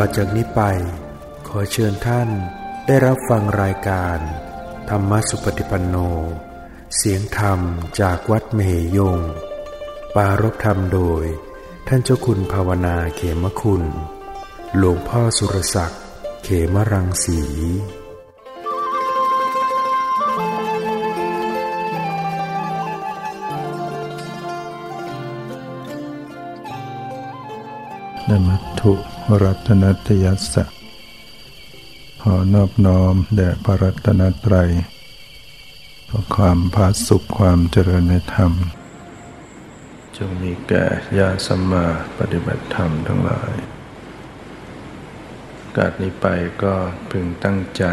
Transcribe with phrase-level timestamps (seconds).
[0.00, 0.62] ต่อจากนี้ไป
[1.48, 2.28] ขอเชิญท่าน
[2.86, 4.18] ได้รับฟังรายการ
[4.90, 5.96] ธรรมสุปฏิปันโน
[6.96, 7.60] เสียงธรรม
[8.00, 8.60] จากวัดเม
[8.94, 9.18] หยง
[10.14, 11.24] ปารบธรรมโดย
[11.88, 13.82] ท่านเจ้าคุณภาวนาเขมคุณ
[14.76, 16.02] หลวงพ่อสุรศักดิ์
[16.44, 17.40] เขมรังสี
[28.28, 30.64] นมัตถุ รัตนัตยัสสะ
[32.22, 34.70] ขอนอบน้อมแด่พระรัตนตรัย
[36.06, 38.52] เพราะความพาสุขความเจริญในธรรม
[40.16, 40.84] จงมีแก่
[41.18, 41.86] ญาสัมมา
[42.18, 43.54] ปฏิบัติธรรมทั้งหลาย
[45.76, 46.26] การนี้ไป
[46.62, 46.74] ก็
[47.10, 47.84] พึงตั้งใจ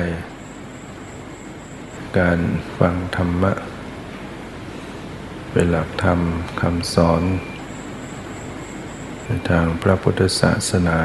[2.18, 2.40] การ
[2.78, 3.54] ฟังธรรมะ
[5.52, 6.20] เป็นหลักธรรม
[6.62, 7.22] คำสอน
[9.50, 11.00] ทางพระพุทธศาสนา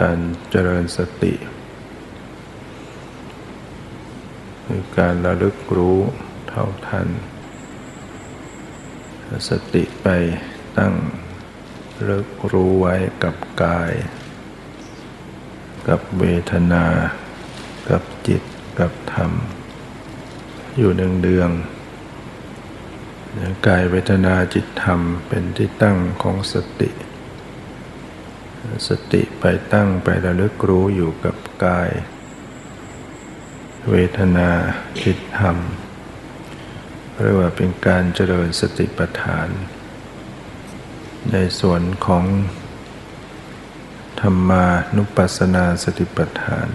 [0.00, 0.18] การ
[0.50, 1.34] เจริญสติ
[4.66, 5.98] คือการระลึกรู้
[6.48, 7.08] เท่าทัน
[9.48, 10.06] สติไป
[10.78, 10.94] ตั้ง
[12.04, 12.94] เลิกรู้ไว้
[13.24, 13.92] กับกาย
[15.88, 16.86] กับเวทนา
[17.90, 18.42] กับจิต
[18.78, 19.32] กับธรรม
[20.76, 21.50] อยู่เนืองเดือง
[23.66, 26.90] กายเวทนาจิตธรรมเป็นที่ตั้งของสติ
[28.88, 31.90] สติไปตั้งไประลึกรู้อยู่กับกาย
[33.90, 34.50] เวทนา
[35.02, 35.56] จิตธรรม
[37.22, 39.48] เรียกว่าเป็นการเจริญสติปัฏฐาน
[41.32, 42.24] ในส่วนของ
[44.20, 46.68] ธรรมานุปัสสนาสติปัฏฐาน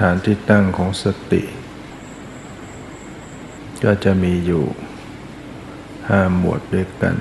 [0.00, 1.42] ฐานที่ตั้งของสติ
[3.84, 4.64] ก็จะมีอยู่
[6.08, 7.16] ห้าหมวดด้วยกัน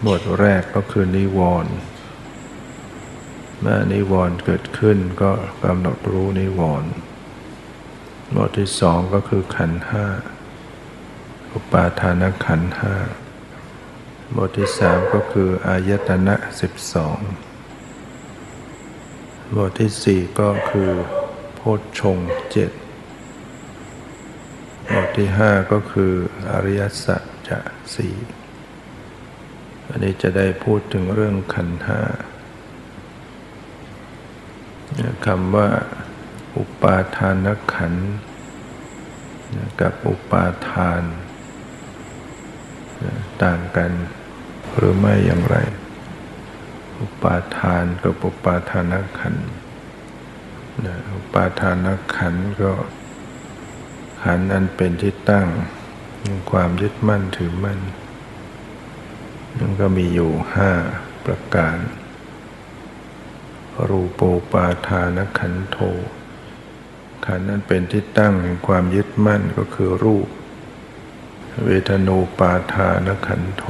[0.00, 1.74] หมวดแรกก็คือนิวรณ์
[3.60, 5.32] เมื่อนิวรณ์เกิดขึ้นก็
[5.64, 6.90] กำหนดรู้นิวรณ์
[8.30, 10.06] หมวดที่สองก็คือขันห้า
[11.52, 12.94] อุปาทานขันห้า
[14.32, 17.18] หมวดที่สามก็คืออายตนะสิบสอง
[19.50, 20.90] หมวดที่สี่ก็คือ
[21.54, 22.18] โพชฌง
[22.50, 22.70] เจ็ด
[24.92, 26.12] บทที่ห้าก็คือ
[26.50, 27.58] อริยสัจจะ
[27.94, 28.14] สี่
[29.88, 32.00] อันนี้จะได้พูดถึงเรื่องขันห้า
[35.26, 35.68] คำว่า
[36.56, 37.94] อุปาทานขัน
[39.80, 41.02] กับอุปาทาน
[43.42, 43.92] ต่างกัน
[44.74, 45.56] หรือไม่อย่างไร
[47.00, 49.36] อุปาทานกับอุปาทานขัน
[51.14, 51.86] อุปาทาน
[52.16, 52.72] ขันก็
[54.24, 55.48] ขันอันเป็นที่ตั้ง
[56.50, 57.80] ความยึดมั่นถือมั่น
[59.58, 60.70] มันก็มีอยู่ห้า
[61.24, 61.76] ประการ
[63.88, 64.20] รูปโป
[64.52, 65.78] ปาทานขันโท
[67.26, 70.28] ขันนั้นเป็นที่ตั้งแห่งความยึดมั่นก็คือรูป
[71.64, 73.64] เวทนูปาทานขันโท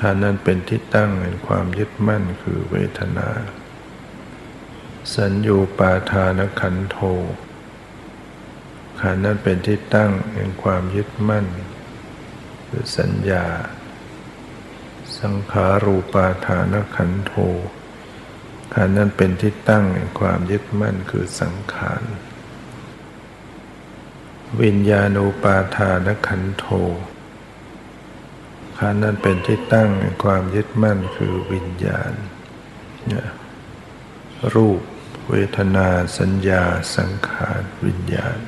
[0.00, 3.28] ขันนั้นเป็นที่ตั้งแห่งความยึดมั่นคือเวทนา
[5.14, 6.98] สัญญูปาทานขันโท
[9.00, 11.46] ขันนั้นเป็นที่ตั้งแห่งความยึดมั่น
[12.68, 13.46] คือสัญญา
[15.20, 17.32] สังขารูปาทานขันโท
[18.74, 22.02] ขันนั้นเป็นที่ตั้งแห่งความยึดมั่นคือสังขาร
[24.62, 26.66] วิญญาณูปาทานขันโท
[28.78, 32.12] ขันนั้นเป็นที่ตั้งแห่งความยึดมั่นคือวิญญาณ
[34.54, 34.80] รูป
[35.28, 35.88] เวทนา
[36.18, 36.62] สัญญา
[36.96, 38.38] สังขาร วิญญาณ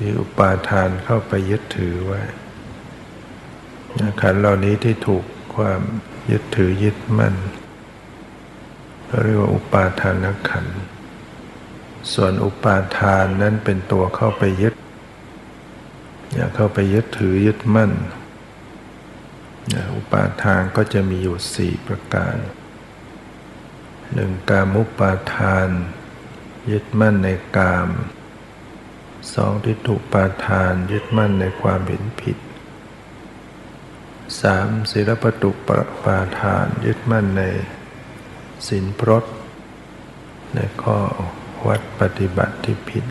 [0.00, 2.20] ที่อุปาทานเข้าไปยึดถือไว้
[4.20, 5.24] ขันเหล่านี้ที่ถูก
[5.56, 5.80] ความ
[6.30, 7.34] ยึดถือยึดมั่น
[9.22, 10.66] เรียกว่าอุปาทานขัน
[12.12, 14.74] ส่วนอุปาทานนั้นเป็นตัวเข้าไปยึด
[16.34, 17.92] อย่าเข้าไปยึดถือยึดมั่น
[19.96, 22.36] อุปาทานก็จะมีอยู่สี่ประการ
[24.14, 25.68] หนึ่งกามุปาทาน
[26.70, 27.88] ยึดมั่นในกาม
[29.34, 32.38] สองทิฏฐุปาทานยึดมั่นในความเห็นผิด
[34.42, 35.70] สามศิลปตุป
[36.04, 37.42] ปาทานยึดมั่นใน
[38.68, 39.24] สินพรต
[40.54, 40.98] ในข้อ
[41.66, 43.04] วัดปฏิบัติที่ผิด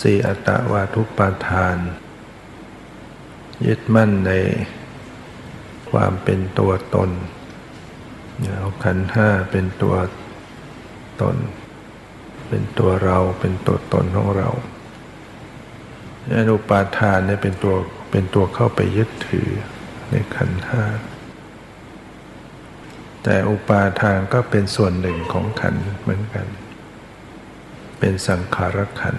[0.00, 1.76] สี่อัตวาทุปาทาน
[3.66, 4.32] ยึดมั่นใน
[5.90, 7.10] ความเป็นตัวตน
[8.40, 9.94] เอาขันห้าเป็นตัว
[11.20, 11.36] ตน
[12.54, 14.48] เป็นตัวเราเป็นตัวตนของเรา
[16.38, 17.74] อนุปาทานเนี่ยเป็นตัว
[18.10, 19.48] เป็นตัวเข้าไปยึดถือ
[20.10, 20.84] ในขันธ์ห้า
[23.22, 26.46] แต่อุปาทานก็เป็นส่วนหนึ่งของขันเหมือนกัน
[27.98, 29.16] เป็นสังขารขัน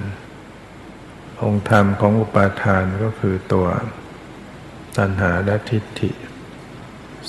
[1.44, 3.68] องค์ธรรมของอุปาทานก็คือตัว
[4.97, 6.12] ตัณหาและทิฏฐิ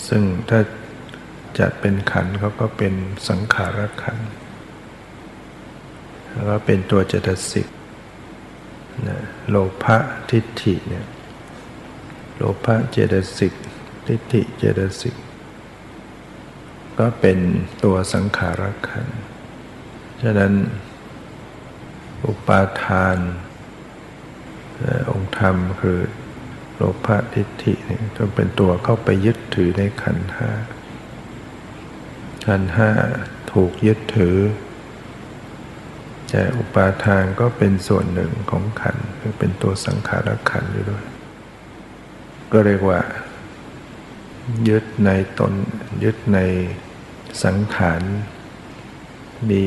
[0.08, 0.60] ซึ่งถ้า
[1.58, 2.94] จัดเป็นขันเขาก็เป็น
[3.28, 4.28] สังขารขันธ์
[6.34, 7.68] แล้วก็เป็นตัวเจตสิก
[9.08, 9.18] นะ
[9.50, 9.96] โลภะ
[10.30, 11.06] ทิฏฐิเนี่ย
[12.36, 13.52] โลภะเจตสิก
[14.06, 15.16] ทิฏฐิเจตสิก
[16.98, 17.38] ก็เป็น
[17.84, 19.08] ตัวสังขารขัน
[20.22, 20.52] ฉะนั้น
[22.26, 23.18] อุปาทาน
[25.10, 26.00] องค์ธรรมคือ
[26.76, 30.50] โลภะทิฏฐินี่จะเป็นตัวเข้าไปยึดถือในขันห้า
[32.46, 32.90] ขันห้า
[33.52, 34.36] ถูกยึดถือ
[36.36, 38.96] แต่อุปาทานก็เป็นส่วนหนึ่งของขัน
[39.38, 41.04] เป็นตัวสังขารขันอยู่ด้วย
[42.52, 43.00] ก็เรียกว่า
[44.68, 45.52] ยึดในตน
[46.04, 46.38] ยึดใน
[47.44, 48.02] สังขาร
[49.50, 49.64] มี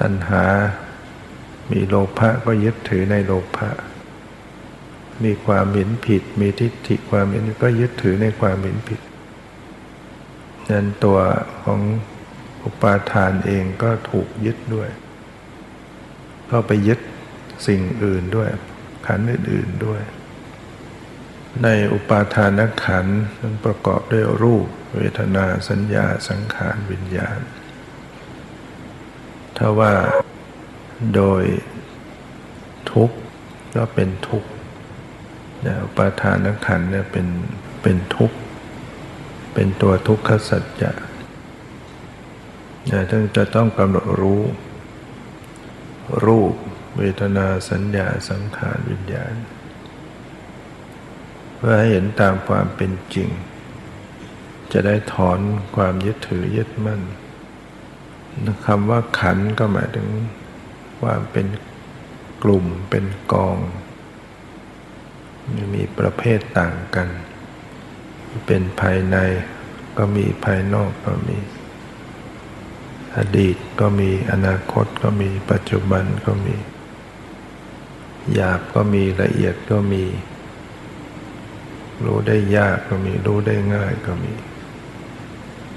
[0.00, 0.44] ตัณหา
[1.72, 3.68] มีโลภะก็ยึดถือในโลภะ
[5.24, 9.00] มีความเห็นผิด มีทิฏฐิความเห็นก็ยึดถือในความเห็นผิด
[10.68, 11.18] นั้นตัว
[11.62, 11.80] ของ
[12.64, 14.90] อุปาทานเองก็ถูกยึดด้วย
[16.50, 16.98] ก็ไปยึด
[17.66, 18.48] สิ่งอื่นด้วย
[19.06, 20.02] ขันอื่น ๆด้วย
[21.62, 23.06] ในอุปาทานขัน
[23.40, 27.40] มันประกอบด้วยรูป เวทนาสัญญาสังขารวิญญาณ
[29.56, 29.92] ถ้าว่า
[31.14, 31.44] โดย
[32.92, 33.16] ทุกข์
[33.76, 34.48] ก็เป็นทุกข์
[35.84, 37.26] อุปาทานขันเนี่ยเป็น
[37.82, 38.36] เป็นทุกข์
[39.54, 40.92] เป็นตัวทุกขสัจจะ
[43.10, 44.42] จึงจะต้องกำหนดรู้
[46.24, 46.54] รูป
[46.96, 49.34] เวทนาสัญญาสังขารวิญญาณ
[51.56, 53.28] เพื่อให้เห็นตามความเป็นจริง
[54.72, 55.40] จะได้ถอน
[55.76, 57.02] ความยึดถือยึดมั่น
[58.66, 60.08] คำว่าขันก็หมายถึง
[61.00, 61.46] ความเป็น
[62.42, 63.58] กลุ่มเป็นกอง
[65.74, 67.08] มีประเภทต่างกัน
[68.46, 69.16] เป็นภายใน
[69.98, 71.36] ก็มีภายนอกก็มี
[73.18, 76.56] อดีตก็มีอนาคตก็มีปัจจุบันก็มี
[78.34, 80.04] หยาบก็มีละเอียดก็มี
[82.04, 84.32] รู้ได้ยากก็มี รู้ได้ง่ายก็มี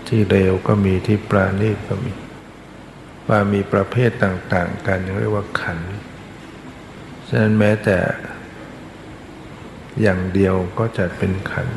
[0.08, 2.14] ที่เร็วก็มีที่ปราณีตก็มี
[3.28, 5.80] ว่ามีประเภทต่าง ๆ กันเรียกว่าขัน
[7.28, 7.98] ฉะนั้นแม้แต่
[10.02, 11.68] อย่างเดียวก็จะเป็นขัน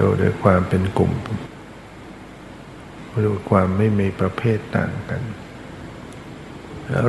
[0.00, 1.12] ดูด้วยความเป็นกลุ่ม
[3.24, 5.22] ดูความไม่มีประเภทต่างกัน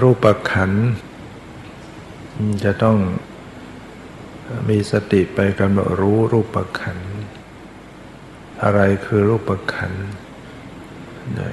[0.02, 0.72] รูปขัน
[2.64, 2.98] จะต้อง
[4.70, 7.00] มีสติไปกำหนดรู้รูปขัน
[8.64, 9.94] อะไรคือรูปขัน
[11.40, 11.52] นะ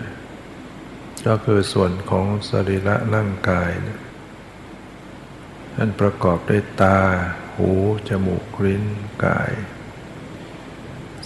[1.26, 4.00] ก็คือส่วนของสรีระร่างกายนะ
[5.76, 6.98] นั่นประกอบด้วยตา
[7.54, 7.70] หู
[8.08, 8.84] จมูกลิ้น
[9.24, 9.52] กาย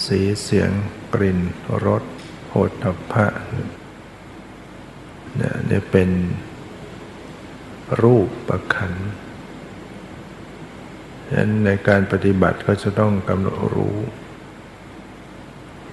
[0.05, 0.71] สีเสียง
[1.14, 1.38] กลิ่น
[1.87, 2.02] รส
[2.49, 3.26] โผฏฐัพพะ
[5.37, 6.11] เนี่ยเป็น
[8.02, 8.93] รูปประคัน
[11.26, 13.99] ฉะนั้นในการปฏิบัติก็จะต้องกำหนดรู้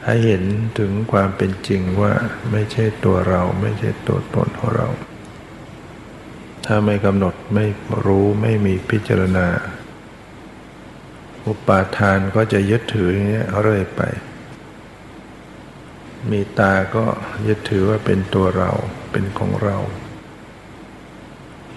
[0.05, 0.43] ให้เห็น
[0.79, 2.13] ถึงความเป็นจริงว่า
[2.51, 4.87] ไม่ใช่ตัวเราไม่ใช่ตัวตนของเรา
[6.65, 7.65] ถ้าไม่กำหนดไม่
[8.05, 9.47] รู้ไม่มีพิจารณา
[11.45, 14.01] อุปาทานก็จะยึดถืออย่างนี้เรื่อยไป
[16.31, 17.05] มีตาก็
[17.47, 18.71] ยึดถือว่าเป็นตัวเรา
[19.11, 19.77] เป็นของเรา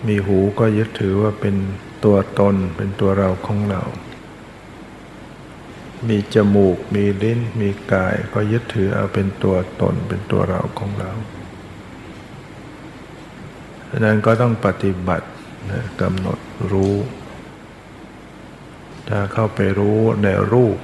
[0.06, 1.56] มีหูก็ยึดถือว่าเป็น
[2.04, 3.82] ตัวตนเป็นตัวเราของเรา
[6.08, 11.12] มีจมูก มีลิ้น มีกายก็ยึดถือเอาเป็นตัวตนเป็นตัวเราของเรา
[13.90, 15.28] ดังนั้นก็ต้องปฏิบัติ
[16.00, 16.38] กำหนด
[16.72, 16.94] รู้
[19.08, 20.76] ถ้าเข้าไปรู้ในรูป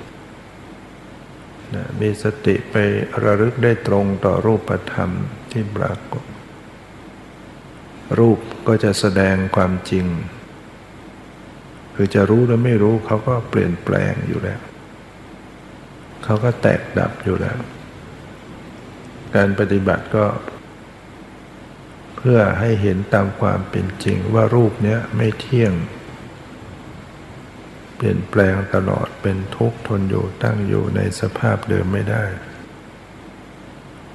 [2.00, 2.74] มีสติไป
[3.24, 5.10] ระลึกได้ตรงต่อรูปธรรม
[5.50, 6.24] ที่ปรากฏ
[8.18, 10.06] รูปก็จะแสดงความจริง
[11.94, 14.60] คือจะรู้หรือไม่รู้เขาก็เปลี่ยนแปลงอยู่แล้ว
[16.24, 17.58] เขาก็แตกดับอยู่แล้ว
[19.34, 20.24] การปฏิบัติก็
[22.16, 25.72] เพื่อให้เห็นตามความเป็นจริงว่ารูปเนี้ยไม่เที่ยง
[27.96, 32.24] เปลี่ยนแปลงตลอดเป็นทุกข์ทนอยู่ตั้งอยู่ในสภาพเดิมไม่ได้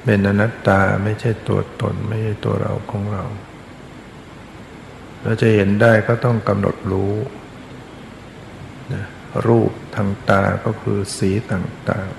[0.04, 3.24] เป็นอนัตตาไม่ใช่ตัวตนไม่ใช่ตัวเราของเรา
[5.22, 7.14] เราจะเห็นได้ก็ต้องกำหนดรู้
[8.94, 9.04] นะ
[9.48, 12.10] รูปทางตาก็คือสีต่าง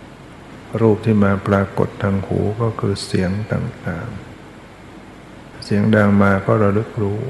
[0.00, 7.20] ๆ รูปที่มาปรากฏทางหูก็คือเสียงต่างๆ เสียงดังมาก็ระลึกรู้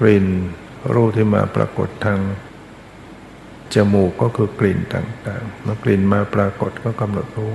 [0.00, 0.26] กลิ่น
[0.94, 2.20] รูปที่มาปรากฏทาง
[3.74, 7.54] จมูกก็คือกลิ่นต่างๆเมื่อกลิ่นมาปรากฏก็กำหนดรู้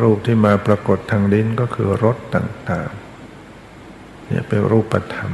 [0.00, 5.32] รูปที่มาปรากฏทางลิ้นก็คือรสต่างๆเนี่ยเป็นรูปธรรม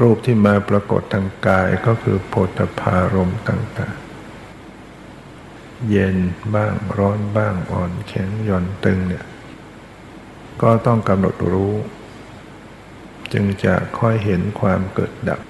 [0.00, 6.16] รูปที่มาปรากฏทางกายก็คือโพธพารมต่างๆ เย็น
[6.54, 9.24] บ้างร้อนบ้างอ่อนแข็งหย่อนตึงเนี่ย
[10.62, 11.74] ก็ต้องกำหนดรู้
[13.32, 15.40] จึงจะค่อยเห็นความเกิดดับ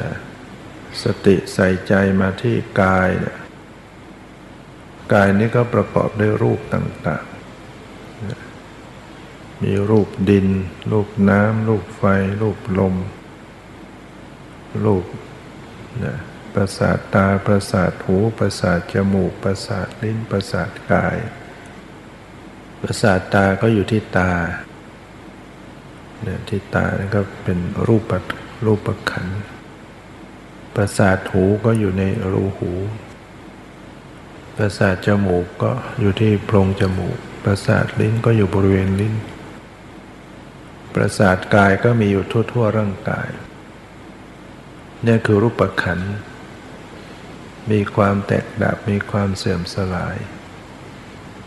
[0.00, 0.10] นะ
[1.02, 3.38] สติใส่ใจมาที่กายเนี่ย
[5.12, 7.38] กายนี้ก็ประกอบด้วยรูปต่างๆ
[9.62, 10.48] มีรูปดิน
[10.92, 12.02] รูปน้ำ รูปไฟ
[12.42, 12.94] รูปลม
[14.84, 15.04] รูป
[16.04, 16.16] นะ
[16.54, 21.16] ประสาทตา ประสาทหู ประสาทจมูก ประสาทลิ้น ประสาทกาย
[22.80, 24.32] ประสาทตาก็อยู่ที่ตา
[26.22, 28.12] เนี่ยที่ตาก็เป็นรูป
[28.66, 29.40] รูปขันธ์
[30.74, 32.72] ประสาทหูก็อยู่ในรูหู
[34.56, 35.70] ประสาทจมูกก็
[36.00, 39.14] อยู่ที่โพรงจมูก ประสาทลิ้นก็อยู่บริเวณลิ้น
[40.94, 43.28] ประสาทกายก็มีอยู่ทั่ว ๆ ร่างกาย
[45.06, 46.12] นี่คือรูปขันธ์
[47.70, 50.16] มีความแตกดับ มีความเสื่อมสลาย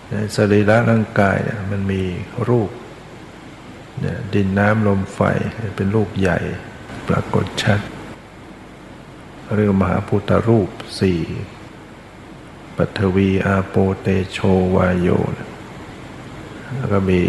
[0.09, 2.01] ในสรีระร่างกายเนี่ยมันมี
[2.49, 2.69] รูป
[4.01, 5.19] เนี่ยดินน้ำลมไฟ
[5.75, 6.39] เป็นรูปใหญ่
[7.07, 7.79] ปรากฏชัด
[9.55, 11.21] เรียกมหาพุทธรูปสี่
[12.77, 14.39] ปัทวีอาโปเตโช
[14.75, 15.07] วายโย
[16.77, 17.21] แล้วก็มี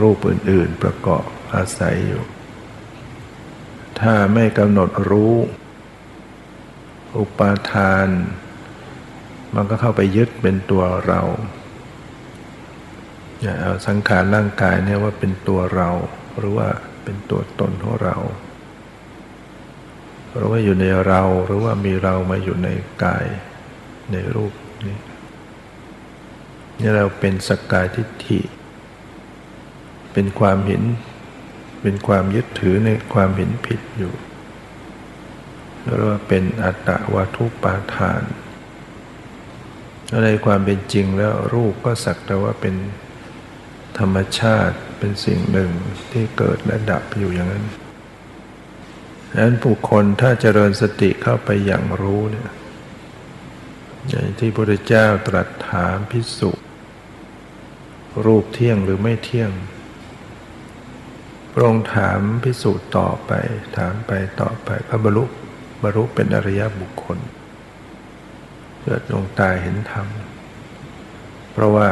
[0.00, 2.24] รูปอื่น ๆ ประกอบอาศัยอยู่
[4.00, 5.34] ถ้าไม่กำหนดรู้
[7.18, 8.08] อุปาทาน
[9.54, 11.22] มันก็เข้าไปยึดเป็นตัวเรา
[13.42, 15.90] อย่าเอาสังขารร่างกายเนี่ยว่าเป็นตัวเรา
[16.38, 16.68] หรือว่า
[17.04, 18.16] เป็นตัวตนของเรา
[20.34, 22.68] หรือว่าอยู่ในเราหรือว่ามีเรามาอยู่ใน
[23.04, 23.26] กาย
[24.12, 24.52] ในรูป
[24.86, 24.98] นี้
[26.80, 28.40] นี่เราเป็นสกกายทิฏฐิ
[30.12, 30.82] เป็นความเห็น
[31.82, 34.12] เป็นความยึดถือในความเห็นผิดอยู่
[35.82, 38.22] เรียกว่าเป็นอัตตวัตุปาทาน
[40.24, 42.74] ในความเป็นจริงแล้วรูปก็สักแต่ว่าเป็น
[43.98, 45.70] ธรรมชาติเป็นสิ่งหนึ่ง
[46.12, 47.66] ที่เกิดและดับอยู่อย่างนั้น
[49.30, 52.50] ดังนั้นบุคคลถ้าเจริญสติเข้าไปอย่างรู้เนี่ย
[54.08, 56.50] อย่างที่พระพุทธเจ้าตรัสถามพิสุ
[58.24, 59.50] รูปเที่ยงหรือไม่เที่ยง
[61.52, 63.32] พระองค์ถามพิสุต่อไป
[63.78, 65.24] ถามไปต่อไปพระบรรลุ
[65.82, 67.18] บรรลุเป็นอริยบุคคล
[68.82, 70.06] เกิดดวงตาเห็นธรรม
[71.52, 71.88] เพราะว่า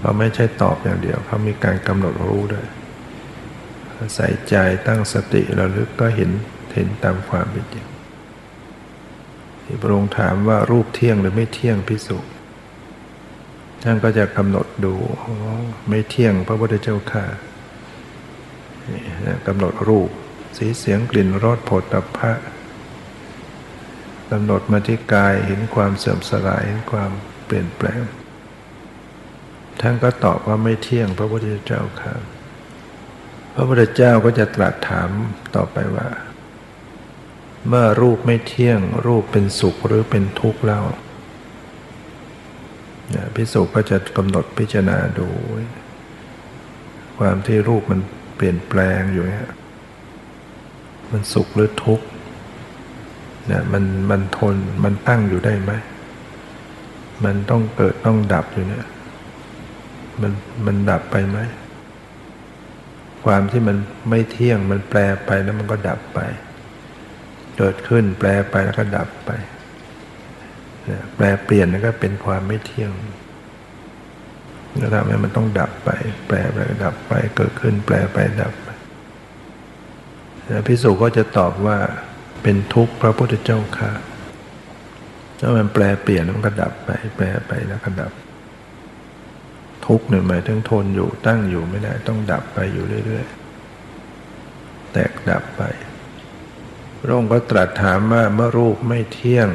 [0.00, 2.66] เราไม่ใช่ตอบอย่างเดียว เขามีการกำหนดรู้ด้วย
[4.14, 4.54] ใส่ใจ
[4.86, 6.30] ตั้งสติระลึกก็เห็น
[6.74, 7.86] เห็นตามความเป็นจริง
[9.64, 12.18] ที่พระองค์ถามว่ารูปเที่ยงหรือไม่เที่ยงพิสุ
[13.82, 14.94] ท่านก็จะกำหนดดู
[15.88, 17.24] ไม่เที่ยงพระพุทธเจ้าค่ะ
[19.46, 20.10] กำหนดรูป
[20.56, 22.32] สีเสียงกลิ่นรสผลตภะ
[24.30, 27.10] กำหนดมาที่กายเห็นความเสื่อมสลายเห็นความ
[27.46, 28.00] เปลี่ยนแปลง
[29.80, 32.14] ท่านก็ตอบว่าไม่เที่ยงพระพุทธเจ้าค่ะ
[33.54, 35.10] พระพุทธเจ้าก็จะตรัสถาม
[35.54, 36.08] ต่อไปว่า
[37.68, 40.84] เมื่อรูปไม่เที่ยง รูปเป็นสุขหรือเป็นทุกข์แล้ว
[43.34, 45.28] พิสุก็จะกำหนดพิจารณาดู
[47.18, 48.00] ความที่รูปมัน
[48.36, 49.50] เปลี่ยนแปลงอยู่เนี่ย
[51.10, 52.06] มันสุขหรือทุกข์
[53.46, 55.72] เนี่ยมันมันทนมันตั้งอยู่ได้ไหม
[57.24, 58.84] มันต้องเกิดต้องดับอยู่เนี่ย
[60.22, 60.32] มัน
[60.66, 61.38] มันดับไปไหม
[63.24, 63.76] ความที่มัน
[64.10, 66.20] ไม่เที่ยงมันแปลไปแล้วมันก็ดับไป
[67.58, 69.30] เกิดขึ้นแปลไปแล้วก็ดับไป
[71.16, 72.90] แปลเปลี่ยนแล้วก็เป็นความไม่เที่ยง
[74.76, 75.90] แล้วทำให้มันต้องดับไป
[76.28, 78.68] แปลไปดับไป เกิดขึ้นแปลไปดับไป
[80.66, 81.78] พิสุก็จะตอบว่า
[82.42, 83.92] เป็นทุกข์พระพุทธเจ้าค่ะ
[85.40, 88.12] ถ้ามันแปลเปลี่ยนมันก็ดับไป แปลไปแล้วก็ดับ
[89.86, 95.62] ทุกข์เนี่ยหมายถึงทนอยู่ตั้งอยู่ไม่ได้ต้องดับไปอยู่เรื่อยๆ แตกดับไป
[97.00, 99.48] พระองค์ก็ตรัสถามว่าเมื่อรูปไม่เที่ยง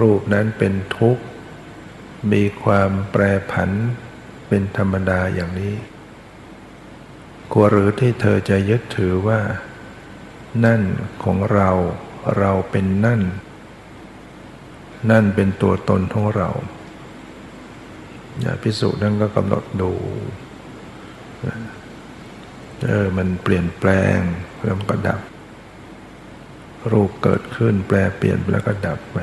[0.00, 1.22] รูปนั้นเป็นทุกข์
[2.32, 3.70] มีความแปรผัน
[4.48, 5.74] เป็นธรรมดาอย่างนี้
[7.52, 9.40] กลัวหรือที่เธอจะยึดถือว่า
[10.64, 10.82] นั่น
[11.24, 11.70] ของเรา
[12.38, 13.22] เราเป็นนั่น
[15.10, 16.48] นั่นเป็นตัวตนของเรา
[18.62, 19.92] พิสุนั่นก็กำหนดดู
[22.84, 24.18] เออมันเปลี่ยนแปลง
[24.62, 25.20] แล้วมันก็ดับ
[26.92, 29.18] รูปเกิดขึ้นแปลเปลี่ยนแล้วก็ดับไป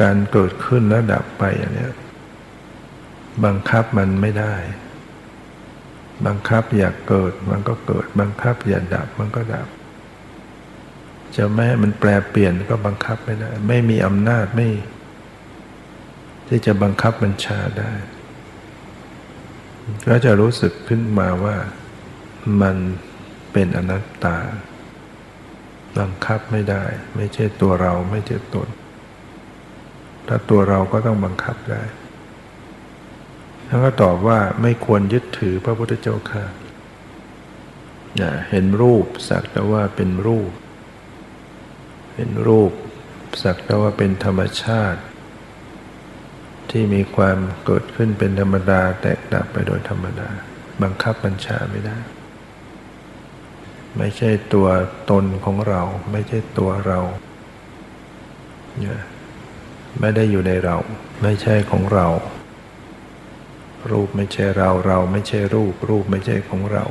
[0.00, 1.88] การเกิดขึ้นแล้วดับไปอย่างนี้
[3.44, 4.54] บังคับมันไม่ได้
[6.26, 9.68] บังคับอยากเกิดมันก็เกิด บังคับอยากดับมันก็ดับ
[11.36, 14.68] จะแม้มันแปลเปลี่ยนก็บังคับไม่ได้ ไม่มีอำนาจไม่
[16.48, 17.92] ที่จะบังคับบัญชาได้
[20.08, 21.56] ก็จะรู้สึกขึ้นมาว่า
[22.62, 22.76] มัน
[23.52, 24.38] เป็นอนัตตา
[25.98, 26.84] บังคับไม่ได้
[27.16, 28.68] ไม่ใช่ตัวเราไม่ใช่ตน
[30.26, 31.82] ถ้าตัวเราก็ต้องบังคับได้
[33.68, 36.44] ท่านก็ตอบว่าไม่ควรยึดถือพระพุทธเจ้าค่ะ
[38.50, 40.50] เห็นรูปสักแต่ว่าเป็นรูป
[42.14, 42.72] เห็นรูป
[43.42, 45.00] สักแต่ว่าเป็นธรรมชาติ
[46.70, 50.28] ที่มีความเกิดขึ้นเป็นธรรมดาแตกดับไปโดยธรรมดา
[50.82, 51.98] บังคับบัญชาไม่ได้
[53.98, 54.68] ไม่ใช่ตัว
[55.10, 55.82] ตนของเรา
[56.12, 57.00] ไม่ใช่ตัวเรา
[60.00, 60.76] ไม่ได้อยู่ในเรา
[61.22, 62.06] ไม่ใช่ของเรา
[63.90, 66.84] รูปไม่ใช่เราเราไม่ใช่รูป รูปไม่ใช่ของเรา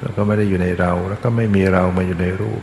[0.00, 2.62] แล้วก็ไม่ได้อยู่ในเรา แล้วก็ไม่มีเรามาอยู่ในรูป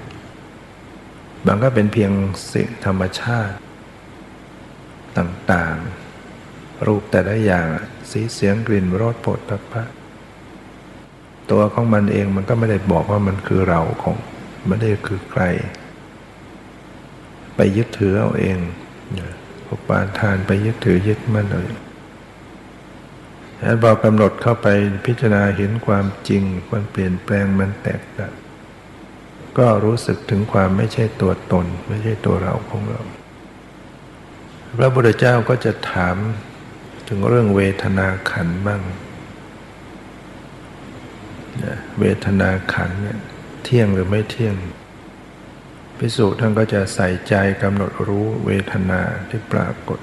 [1.45, 2.11] บางก็เป็นเพียง
[2.53, 3.55] สิ่งธรรมชาติ
[5.17, 7.67] ต่างๆ รูปแต่ละอย่าง
[8.11, 9.83] สีเสียงกลิ่นรสผลตภะ
[11.51, 14.17] ตัวของมันเองมันก็ไม่ได้บอกว่ามันคือเราของ
[14.67, 15.43] ไม่ได้คือใคร
[17.55, 18.57] ไปยึดถือเอาเอง
[19.69, 21.69] อุปาทานไปยึดถือยึดมั่นเลย
[23.59, 24.67] แล้วบอกกำหนดเข้าไป
[25.05, 28.33] พิจารณาเห็นความจริง มันเปลี่ยนแปลงมันแตกต่าง
[29.57, 33.01] ก็รู้สึกถึงความไม่ใช่ตัวตน ไม่ใช่ตัวเราของเรา
[34.77, 36.17] พระพุทธเจ้าก็จะถาม
[37.07, 38.81] ถึงเรื่องเวทนาขันบ้าง
[41.99, 43.19] เวทนาขันเนี่ย
[43.63, 44.55] เที่ยงหรือไม่เที่ยง
[45.97, 49.99] พิสูจน์ท่านก็จะใส่ใจกำหนดรู้เวทนาที่ปรากฏ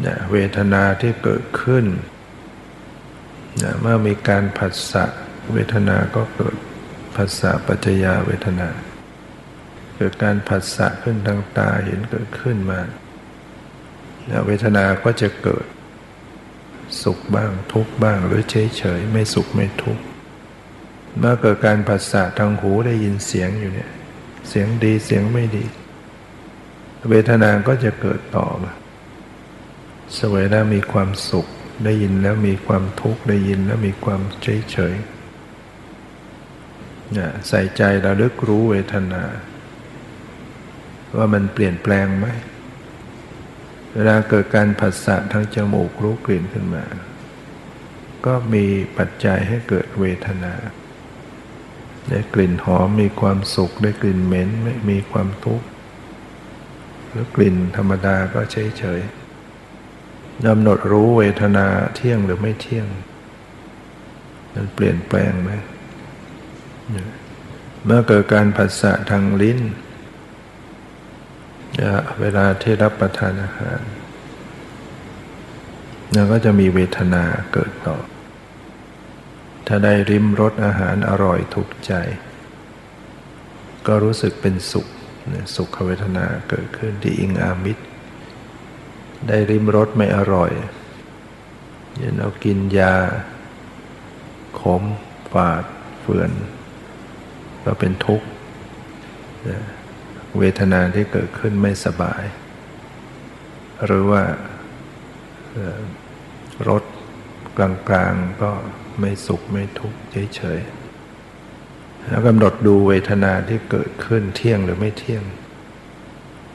[0.00, 1.84] เนี่ยเวทนาที่เกิดขึ้น
[3.58, 5.04] เนี่ยเมื่อมีการผัสสะ
[5.52, 6.56] เวทนาก็เกิด
[7.16, 8.68] ผัสสะปัจจยาเวทนา
[9.96, 12.80] เกิดการผัสสะขึ้นทางตาเห็นเกิดขึ้นมา
[14.46, 15.66] เวทนาก็จะเกิด
[17.02, 19.98] สุขบ้างทุกบ้างหรือเฉยเฉยไม่สุขไม่ทุก
[21.18, 23.90] เมื่อเกิดการผัสสะทางหูได้ยินเสียงอยู่เนี่ย
[24.48, 25.64] เสียงดีเสียงไม่ดี
[27.10, 28.72] เวทนาก็จะเกิดต่อมา
[30.18, 31.46] สวยแล้วมีความสุข
[31.84, 34.94] ได้ยินแล้วมีความทุกข์ได้ยินแล้วมีความเฉยเฉย
[37.12, 39.22] เนี่ยใส่ใจระลึกรู้เวทนา
[41.16, 42.26] ว่ามันเปลี่ยนแปลงไหม
[43.96, 46.84] เวลาเกิดการผัสสะทางจมูกรู้กลิ่นขึ้นมา
[48.26, 48.64] ก็มี
[48.98, 50.54] ปัจจัยให้เกิดเวทนา
[52.08, 55.66] ได้กลิ่นหอมมีความสุขได้กลิ่นเหม็นไม่มีความทุกข์
[57.08, 59.00] หรือกลิ่นธรรมดาก็เฉยเฉย
[60.46, 62.86] กำหนดรู้เวทนาเที่ยงหรือไม่เที่ยง
[64.54, 65.50] มันเปลี่ยนแปลงไหม
[67.84, 69.58] เมื่อเกิดการผัสสะทางลิ้น
[72.20, 73.80] เวลาที่รับประทานอาหาร
[76.12, 77.96] เราก็จะมีเวทนาเกิดต่อ
[79.66, 81.92] ถ้าได้ริมรสอาหารอร่อยถูกใจ
[83.86, 84.86] ก็รู้สึกเป็นสุข
[85.56, 87.84] สุขเวทนาเกิดขึ้นที่อิงอามิตร
[89.28, 90.52] ได้ริมรสไม่อร่อย
[92.00, 92.94] ยันเรากินยา
[94.60, 94.82] ขม
[95.32, 95.64] ฝาด
[96.00, 96.30] เฟือน
[97.64, 98.26] ก็เป็นทุกข์
[100.38, 102.22] เวทนาที่เกิดขึ้นไม่สบาย
[103.84, 104.22] หรือว่า
[106.68, 106.82] รถ
[107.58, 108.50] กลางๆก็
[109.00, 109.98] ไม่สุขไม่ทุกข์
[110.36, 115.22] เฉยๆแล้วกำหนดดูเวทนาที่เกิดขึ้นเที่ยงหรือไม่เที่ยง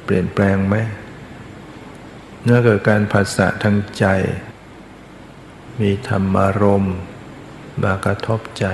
[0.04, 0.76] เปลี่ยนแปลงไหม
[2.44, 4.06] เมื่อเกิดการผัสสะทางใจ
[5.82, 6.86] มีธรรมารม
[7.84, 8.66] มากระทบใจ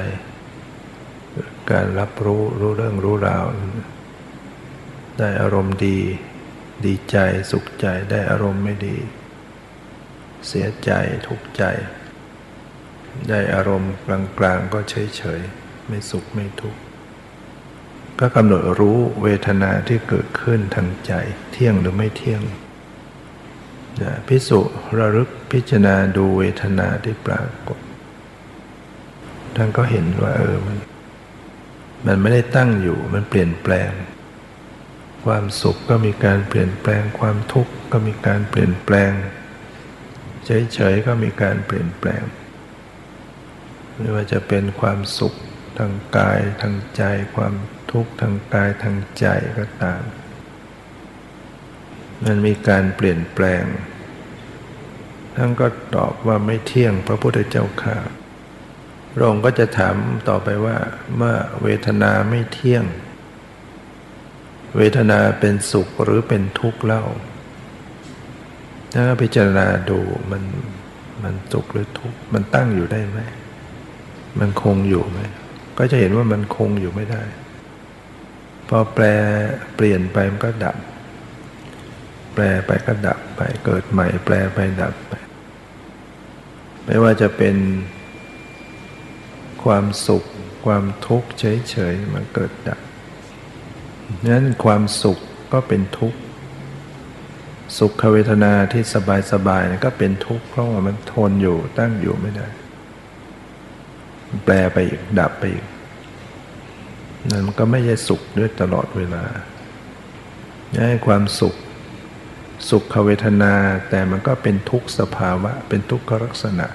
[1.71, 3.45] การรับรู้รู้เรื่องรู้ราว
[5.19, 5.97] ได้อารมณ์ดี
[6.85, 7.17] ดีใจ
[7.51, 8.97] สุขใจได้อารมณ์ไม่ดี
[10.47, 10.91] เสียใจ
[11.27, 11.63] ทุกข์ใจ
[13.29, 13.91] ได้อารมณ์
[14.37, 16.79] กลางๆก็เฉยๆไม่สุขไม่ทุกข์
[18.19, 21.13] ก็กำหนดรู้เวทนาที่เกิดขึ้นทางใจ
[21.51, 22.41] เที่ยงหรือไม่เที่ยง
[24.27, 24.59] พิสุ
[24.97, 27.79] ระลึกพิจารณาดูเวทนาที่ปรากฏ
[29.55, 30.77] ท่านก็เห็นว่าเออมัน
[32.05, 33.91] มันไม่ได้ตั้งอยู่มันเปลี่ยนแปลง
[35.25, 39.11] ความสุขก็มีการเปลี่ยนแปลง ความทุกข์ก็มีการเปลี่ยนแปลง
[40.45, 42.23] เฉยๆก็มีการเปลี่ยนแปลง
[43.95, 45.33] ไม่ว่าจะเป็นความสุข
[45.77, 47.03] ทางกายทางใจ
[47.35, 47.53] ความ
[47.91, 49.25] ทุกข์ทางกายทางใจ
[49.57, 50.01] ก็ตาม
[52.23, 53.65] มันมีการเปลี่ยนแปลง
[55.35, 57.97] ท่านก็ตอบว่าไม่เที่ยงพระพุทธเจ้าข้า
[59.13, 59.95] พระองค์ก็จะถาม
[60.29, 60.77] ต่อไปว่า
[61.15, 62.85] เมื่อเวทนาไม่เที่ยง
[64.75, 67.03] เวทนาเป็นสุขหรือเป็นทุกข์เล่า
[68.93, 69.99] ถ้าพิจารณาดู
[70.31, 70.43] มัน
[71.23, 73.19] มันสุขหรือทุกข์มันตั้งอยู่ได้ไหม
[74.39, 75.19] มันคงอยู่ไหม
[75.77, 77.23] ก็จะเห็นว่ามันคงอยู่ไม่ได้
[78.69, 79.05] พอแปล
[79.75, 80.77] เปลี่ยนไปมันก็ดับ
[82.33, 85.13] แปลไปก็ดับไปเกิดใหม่ แปลไปดับไป
[86.85, 87.55] ไม่ว่าจะเป็น
[89.63, 90.23] ความสุข
[90.65, 92.79] ความทุกข์เฉยๆมันเกิดดับ
[94.29, 95.17] นั้นความสุข
[95.53, 96.19] ก็เป็นทุกข์
[97.77, 98.83] สุขเวทนาที่
[99.31, 102.47] สบายๆก็เป็นทุกข์เพราะว่ามันทนอยู่ตั้งอยู่ไม่ได้
[104.45, 105.65] แปลไปอีกดับไปอีก
[107.29, 109.23] นั่นก็ไม่ใช่สุขด้วยตลอดเวลา
[110.87, 111.55] ให้ความสุข
[112.69, 113.53] สุขเวทนา
[113.89, 116.67] แต่มันก็เป็นทุกข์สภาวะ เป็นทุกขลักษณะ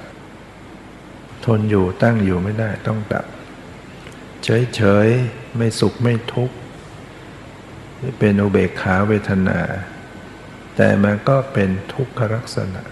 [1.45, 3.27] ทนอยู่ตั้งอยู่ไม่ได้ต้องดับ
[4.45, 5.09] เฉยเฉย
[5.57, 6.55] ไม่สุขไม่ทุกข์
[8.19, 9.61] เป็นอุเบกขาเวทนา
[10.77, 12.83] แต่มันก็เป็นทุกขลักษณะ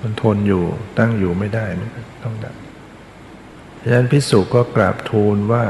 [0.00, 0.64] มันทนอยู่
[0.98, 1.90] ตั้งอยู่ไม่ได้มัน
[2.22, 2.56] ต้องดับ
[3.80, 5.64] ดังนั้นพิสุก็กราบทูลว่า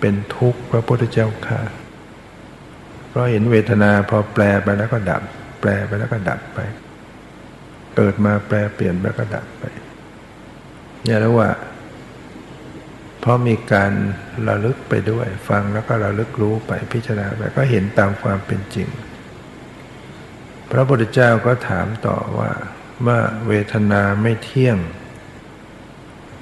[0.00, 1.60] เป็นทุกข์พระพุทธเจ้าค่ะ
[3.08, 5.22] เพราะเห็นเวทนาพอแปลไปแล้วก็ดับ
[5.60, 6.58] แปลไปแล้วก็ดับไป
[7.96, 9.64] เกิดมาแปลเปลี่ยนแล้วก็ดับไป
[11.04, 11.48] เนี่ยแล้วว่า
[13.22, 13.92] เพราะมีการ
[14.48, 18.88] ระลึกไปด้วย ฟังแล้วก็ระลึกรู้ไปพิจารณาไปก็เห็นตามความเป็นจริง
[20.70, 22.50] พระพุทธเจ้าก็ถามต่อว่า
[23.02, 24.78] เมื่อเวทนาไม่เที่ยง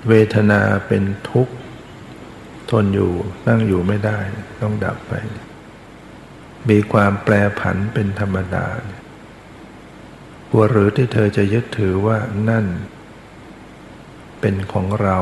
[0.09, 1.55] เวทนาเป็นทุกข์
[2.71, 3.13] ทนอยู่
[3.47, 4.19] ตั้งอยู่ไม่ได้
[4.61, 5.13] ต้องดับไป
[6.71, 8.67] มีความแปรผันเป็นธรรมดา
[10.51, 12.67] กลัวหรือที่เธอจะยึดถือว่านั่น
[14.41, 15.19] เป็นของเรา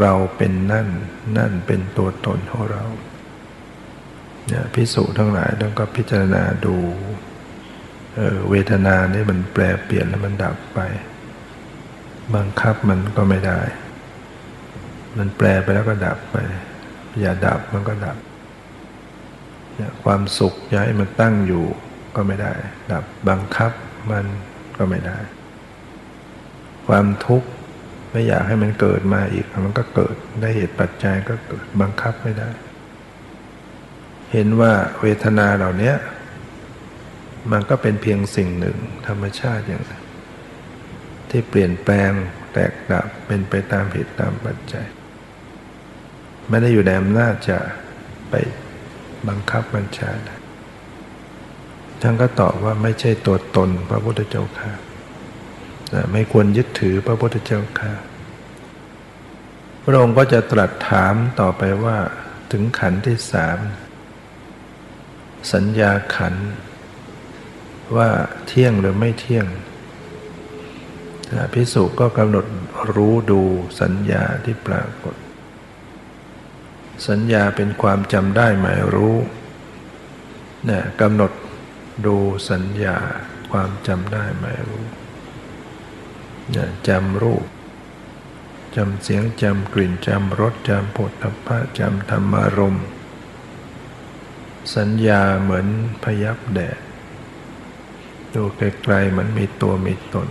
[0.00, 0.88] เราเป็นนั่น
[1.38, 2.84] นั่นเป็นตัวตนของเรา
[4.48, 6.76] เนี่ยพิสูจทั้งหลายต้องก็พิจารณาดู
[8.14, 10.80] เเวทนานี่มันแปรเปลี่ยนแล้วมันดับไป
[12.34, 13.60] บังคับมันก็ไม่ได้
[15.18, 16.36] มันแปลไปแล้วก็ดับไป
[17.20, 18.16] อย่าดับมันก็ดับ
[19.76, 21.64] เนี่ยความสุขจะให้มันตั้งอยู่
[22.16, 22.52] ก็ไม่ได้
[22.92, 23.72] ดับบังคับ
[24.10, 24.24] มัน
[24.76, 25.18] ก็ไม่ได้
[26.86, 27.48] ความทุกข์
[28.14, 32.50] ไม่อยากให้มันเกิดมาอีก มันก็เกิดได้เหตุปัจจัยก็เกิดบังคับไม่ได้
[34.32, 35.92] เห็นว่าเวทนาเหล่านี้
[37.52, 39.82] มันก็เป็นเพียงสิ่งหนึ่ง ธรรมชาติอย่าง
[41.30, 42.10] ที่เปลี่ยนแปลง
[42.52, 44.86] แตกดับเป็นไปตามเหตุตามปัจจัย
[46.48, 47.58] ไม่ได้อยู่ในอำนาจจะ
[48.30, 48.34] ไป
[49.28, 50.10] บังคับบัญชา
[52.02, 54.72] ท่านก็ตอบว่าไม่ใช่ตัวตนพระพุทธเจ้าค่ะ
[56.12, 57.92] ไม่ควรยึดถือพระพุทธเจ้าค่ะ
[59.82, 61.98] พระองค์ก็จะตรัสถามต่อไปว่า
[62.52, 63.58] ถึงขันที่สาม
[65.52, 66.34] สัญญาขัน
[67.96, 68.08] ว่า
[68.46, 69.46] เที่ยงหรือไม่เที่ยง
[71.52, 72.46] พิสุก็กำหนด
[72.94, 73.42] รู้ดู
[73.80, 75.16] สัญญาที่ปรากฏ
[77.08, 79.16] สัญญาเป็นความจำได้หมายรู้
[80.66, 81.32] เนี่ยกำหนด
[82.06, 82.16] ดู
[82.50, 82.96] สัญญา
[83.52, 84.84] ความจำได้หมายรู้
[86.88, 87.46] จำรูป
[88.76, 92.76] จำเสียงจำกลิ่นจำรสจำผลทพะจำธรรมารม
[94.76, 95.66] สัญญาเหมือน
[96.04, 96.78] พยับแดด
[98.34, 100.28] ดูไกลๆเหมือนมีตัวมีตน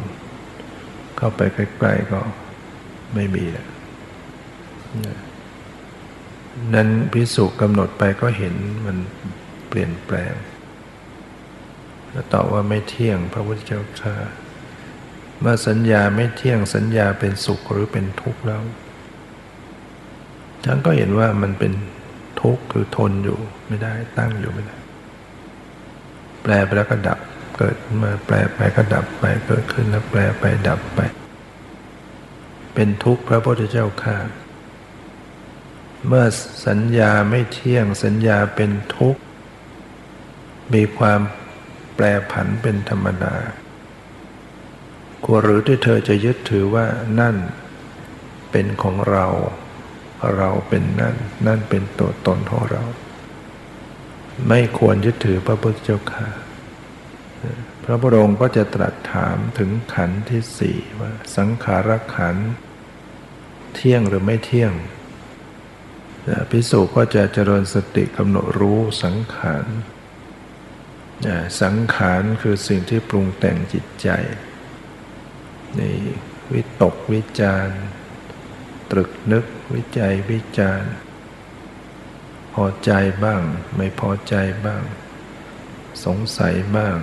[1.17, 2.19] เข้าไปใกล้ๆก็
[3.13, 3.67] ไม่มีแล้ว
[6.73, 8.97] นั้นพิสุกำหนดไปก็เห็นมัน
[9.67, 10.33] เปลี่ยนแปลง
[12.11, 14.15] แล้วตอบว่าไม่เที่ยงพระพุทธเจ้าค่า
[15.39, 18.61] เมื่อสัญญาไม่เที่ยงสัญญาเป็นสุขหรือเป็นทุกข์แล้ว
[20.63, 21.73] ท่านก็เห็นว่ามันเป็น
[22.41, 24.77] ทุกข์คือทนอยู่ไม่ได้ตั้งอยู่ไม่ได้
[26.43, 27.19] แปลไปแล้วก็ดับ
[27.57, 30.99] เกิดมาแปลไปก็ดับไปเกิดขึ้นแล้วแปลไปดับไป
[32.73, 34.17] เป็นทุกข์พระพุทธเจ้าค่า
[36.07, 36.25] เมื่อ
[36.67, 39.21] สัญญาไม่เที่ยงสัญญาเป็นทุกข์
[40.73, 41.19] มีความ
[41.95, 43.35] แปรผันเป็นธรรมดา
[45.25, 46.85] กลัวหรือที่เธอจะยึดถือว่า
[47.19, 47.35] นั่น
[48.51, 49.25] เป็นของเรา
[50.37, 51.15] เราเป็นนั่น
[51.47, 52.83] นั่นเป็นตัวตนของเรา
[54.47, 56.27] ไม่ควรยึดถือพระพุทธเจ้าค่ะ
[57.83, 62.49] พระพุทธองค์ก็จะตรัสถามถึงขันธ์ที่สี่ว่า สังขารขันธ์
[63.75, 64.73] เที่ยงหรือไม่เที่ยง
[66.49, 69.65] พิสุก็จะเจริญสติกำหนดรู้สังขาร
[71.61, 74.09] สังขารคือสิ่งที่ปรุงแต่งจิตใจ
[75.77, 75.81] ใน
[76.53, 77.67] วิตกวิจาร
[78.91, 80.83] ตรึกนึกวิจัยวิจาร
[82.53, 82.91] พอใจ
[83.23, 83.41] บ้าง
[83.77, 84.83] ไม่พอใจบ้าง
[86.05, 86.97] สงสัยบ้าง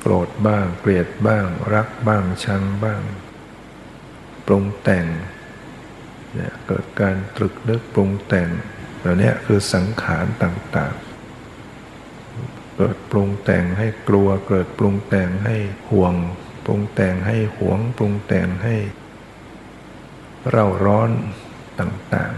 [0.00, 3.02] โกรธบ้าง เกลียดบ้าง รักบ้างชังบ้าง
[4.46, 5.06] ปรุงแต่ง
[6.34, 8.48] เนี่ยเกิดการตรึกนึกปรุงแต่ง
[8.98, 15.56] เหล่านี้คือสังขารต่างๆ เกิดปรุงแต่งให้กลัว เกิดปรุงแต่งให้
[15.90, 16.14] ห่วง
[16.70, 18.76] รุงแต่งให้หวง ปรุงแต่งให้
[20.50, 21.10] เร่าร้อน
[21.80, 22.34] ต่าง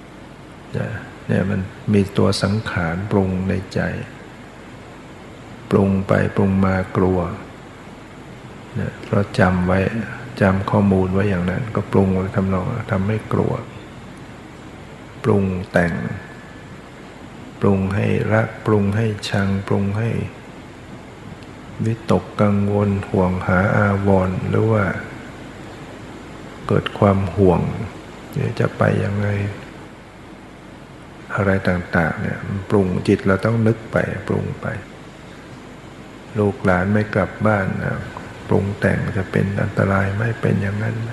[0.00, 1.60] ๆเนี่ยมัน
[1.94, 3.80] มีตัวสังขารปรุงในใจ
[5.70, 7.18] ปรุงไปปรุงมากลัว
[8.74, 9.78] เนี่ยเพราะจำไว้
[10.40, 13.52] จำข้อมูลไว้อย่างนั้น ก็ปรุงทำนองทำให้กลัว
[15.24, 15.94] ปรุงแต่ง
[17.60, 20.10] ปรุงให้รัก ปรุงให้ชัง ปรุงให้
[21.84, 24.84] วิตกกังวลห่วงหาอาวรณ์หรือว่า
[26.66, 27.60] เกิดความห่วง
[28.60, 29.28] จะไปยังไง
[31.34, 32.38] อะไรต่างๆเนี่ย
[32.70, 33.96] ปรุงจิตเราต้องนึกไป
[34.28, 34.66] ปรุงไป
[36.38, 37.96] ลูกหลานไม่กลับบ้านนะ
[38.48, 41.10] ปรุงแต่งจะเป็นอันตรายไม่เป็นอย่างนั้นไหม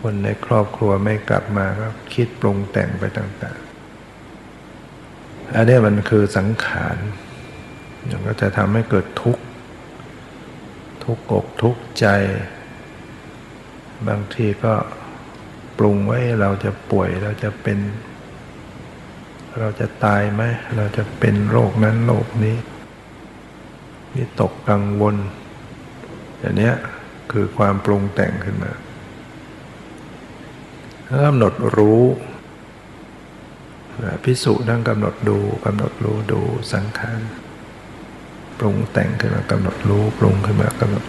[0.00, 3.58] คนในครอบครัวไม่กลับมาก็คิดปรุงแต่งไปต่าง
[4.76, 6.96] ๆ อันนี้มันคือสังขาร
[8.08, 9.42] มันก็จะทำให้เกิดทุกข์
[11.04, 12.06] ทุกอกทุกใจ
[14.08, 14.74] บางทีก็
[15.78, 17.78] ปรุงไว้เราจะป่วยเราจะเป็น
[19.58, 20.42] เราจะตายไหม
[20.76, 22.56] เราจะเป็นโรคนั้นโรคนี้
[24.14, 25.16] วิตกกังวล
[26.38, 26.72] อย่างนี้
[27.32, 28.72] คือความปรุงแต่งขึ้นมา
[31.26, 32.02] กำหนดรู้
[34.24, 36.40] พิสุนั่งกำหนดดูกำหนดรู้ดู
[36.72, 37.20] สังขาร
[38.60, 41.04] ปรุงแต่งขึ้นมากำหนดรู้ปรุงขึ้นมากำหนด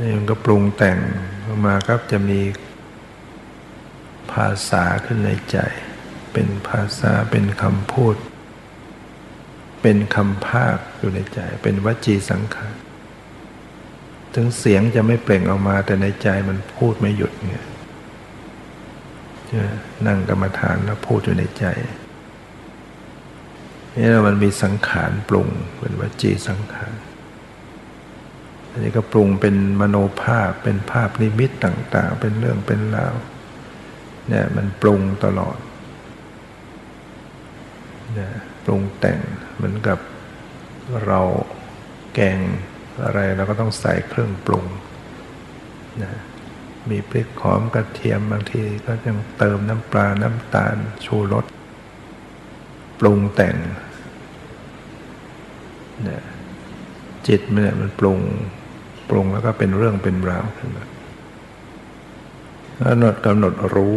[0.00, 0.98] นี่มันก็ปรุงแต่ง
[1.66, 2.40] มาครับจะมี
[4.32, 5.58] ภาษาขึ้นในใจ
[6.32, 8.16] เป็นภาษาเป็นคำพูด
[9.82, 12.74] เป็นคำภาคอยู่ในใจ เป็นวจีสังขาร
[14.34, 17.66] ถึงเสียงจะไม่เปล่งออกมาแต่ในใจมันพูดไม่หยุดเนี่ย
[20.06, 21.64] นั่งกรรมฐานแล้วพูดอยู่ในใจ
[23.96, 26.94] นี่มันมีสังขารปรุงเป็นวจีสังขาร
[28.70, 33.14] อันนี้ก็ปรุงเป็นมโนภาพเป็นภาพนิมิตต่าง ๆ เป็นเรื่องเป็นราว
[34.28, 35.58] เนี่ยมันปรุงตลอด
[38.14, 38.32] เนี่ย
[38.64, 39.20] ปรุงแต่ง
[39.54, 39.98] เหมือนกับ
[41.06, 41.20] เรา
[42.14, 42.38] แกง
[43.04, 44.64] อะไรเราก็ต้องใส่เครื่องปรุง
[46.02, 46.12] นะ
[46.90, 51.44] มีพริกหอมกระเทียมบางทีก็ยังเติมน้ำปลาน้ำตาลชูรส
[53.00, 53.56] ปรุงแต่ง
[56.08, 56.22] นะ
[57.26, 58.20] จิตเนี่ยมันปรุง
[59.10, 60.84] ปรุงแล้วก็เป็นเรื่องเป็นราวขึ้นมา
[62.86, 63.96] กำหนดกำหนดรู้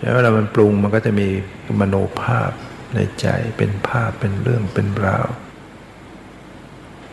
[0.00, 1.28] แล้วเวลามันปรุงมันก็จะมี
[1.80, 2.50] มโนภาพ
[2.94, 5.28] ในใจเป็นภาพเป็นเรื่องเป็นราว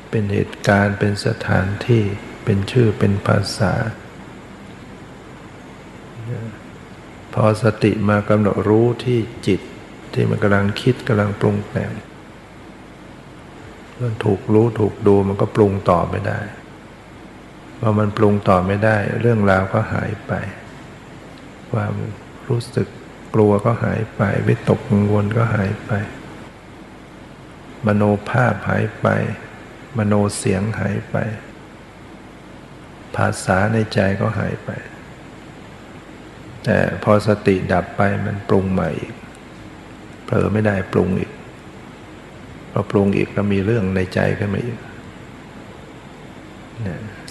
[0.10, 2.04] เป็นเหตุการณ์เป็นสถานที่
[2.44, 3.74] เป็นชื่อเป็นภาษา
[7.34, 9.62] พอสติมากำหนดรู้ที่จิต
[10.14, 11.92] ที่มันกำลังคิดกำลังปรุงแต่ง
[14.02, 16.40] มันถูกรู้ถูกดูมันก็ปรุงต่อไม่ได้
[17.80, 20.34] พอมันปรุงต่อไม่ได้ เรื่องราวก็หายไป
[21.72, 21.94] ความ
[22.48, 22.88] รู้สึก
[23.34, 25.92] กลัวก็หายไป วิตกกังวลก็หายไป
[27.86, 29.08] มโนภาพหายไป
[29.98, 31.16] มโนเสียงหายไป
[33.16, 34.70] ภาษาในใจก็หายไป
[36.64, 39.14] แต่พอสติดับไปมันปรุงใหม่อีก
[40.30, 41.32] เผลอไม่ได้ปรุงอีก
[42.72, 44.78] พอปรุงอีกก็มีเรื่องในใจขึ้นมาอีก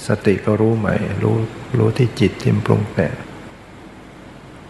[0.06, 1.36] สติก็รู้ใหม่ รู้
[1.78, 3.08] รู้ที่จิตที่ปรุงแต่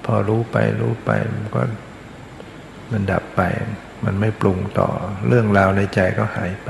[0.04, 1.62] พอรู้ไปรู้ไปมันก็
[2.90, 3.40] มันดับไป
[4.04, 4.88] มันไม่ปรุงต่อ
[5.28, 6.68] เรื่องราวในใจก็หายไป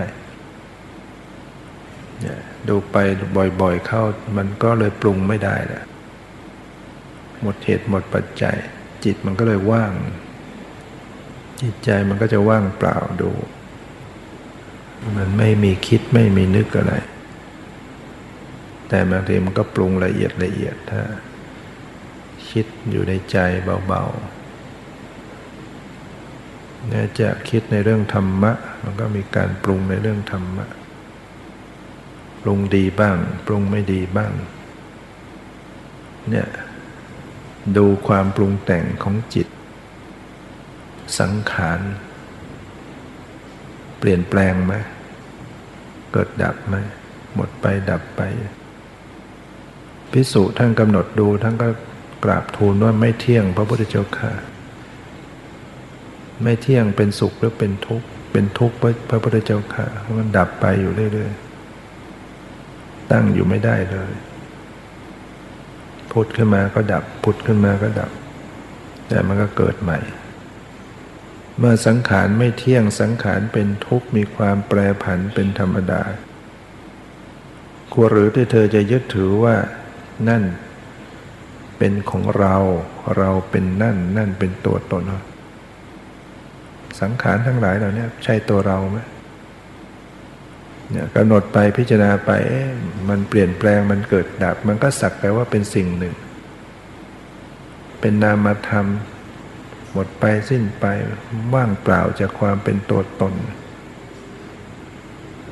[2.69, 2.97] ดูไป
[3.61, 4.03] บ่อยๆเข้า
[4.37, 5.85] มันก็เลยปรุงไม่ได้แหละ
[7.43, 8.57] หมดเหตุหมดปัจจัย
[9.05, 9.93] จิตมันก็เลยว่าง
[11.61, 13.31] จิตใจมันก็จะว่างเปล่าดู
[15.17, 16.95] มันไม่มีคิดไม่มีนึกอะไร
[18.89, 21.01] แต่บางทีมันก็ปรุงละเอียดละเอียดถ้า
[22.51, 23.37] คิดอยู่ในใจ
[23.87, 24.13] เบาๆ
[26.89, 30.67] เนี่ยจะคิดในเรื่องธรรมะ มันก็มีการปรุงในเรื่องธรรมะ
[32.43, 33.17] ปรุงดีบ้าง
[33.47, 34.33] ปรุงไม่ดีบ้าง
[36.31, 36.49] เนี่ย
[37.77, 39.49] ดูความปรุงแต่งของจิต
[41.19, 41.81] สังขาร
[43.99, 44.75] เปลี่ยนแปลงไหม
[46.13, 46.77] เกิดดับไหม
[47.35, 48.23] หมดไปดับไป
[50.13, 51.69] พิสุท่านกำหนดดูท่านก็
[52.25, 54.33] กราบทูลว่าไม่เที่ยงพระพุทธเจ้าค่ะ
[56.43, 58.77] ไม่เที่ยงเป็นสุขหรือเป็นทุกข์เป็นทุกข์
[59.11, 59.87] พระพุทธเจ้าค่ะ
[60.19, 64.13] มันดับไปอยู่เรื่อยๆตั้งอยู่ไม่ได้เลย
[66.13, 68.11] พุทธขึ้นมาก็ดับพุทธขึ้นมาก็ดับ
[69.09, 69.99] แต่มันก็เกิดใหม่
[71.59, 76.03] เมื่อสังขารไม่เที่ยงสังขารเป็นทุกข์มีความแปรผันเป็นธรรมดา
[77.93, 79.57] ควรหรือที่เธอจะยึดถือว่า
[80.29, 80.43] นั่น
[81.79, 82.57] เป็นของเรา
[83.17, 85.03] เราเป็นนั่น นั่นเป็นตัวตน
[87.01, 88.99] สังขารทั้งหลายเหล่านี้ใช่ตัวเราไหม
[90.91, 92.31] เนี่ยกำหนดไปพิจารณาไป
[93.09, 96.15] มันเปลี่ยนแปลงมันเกิดดับ มันก็สักแต่ว่าเป็นสิ่งหนึ่ง
[98.01, 98.87] เป็นนามธรรม
[99.99, 100.85] มดไปสิ้นไป
[101.55, 103.35] ว่างเปล่าจากความเป็นตัวตน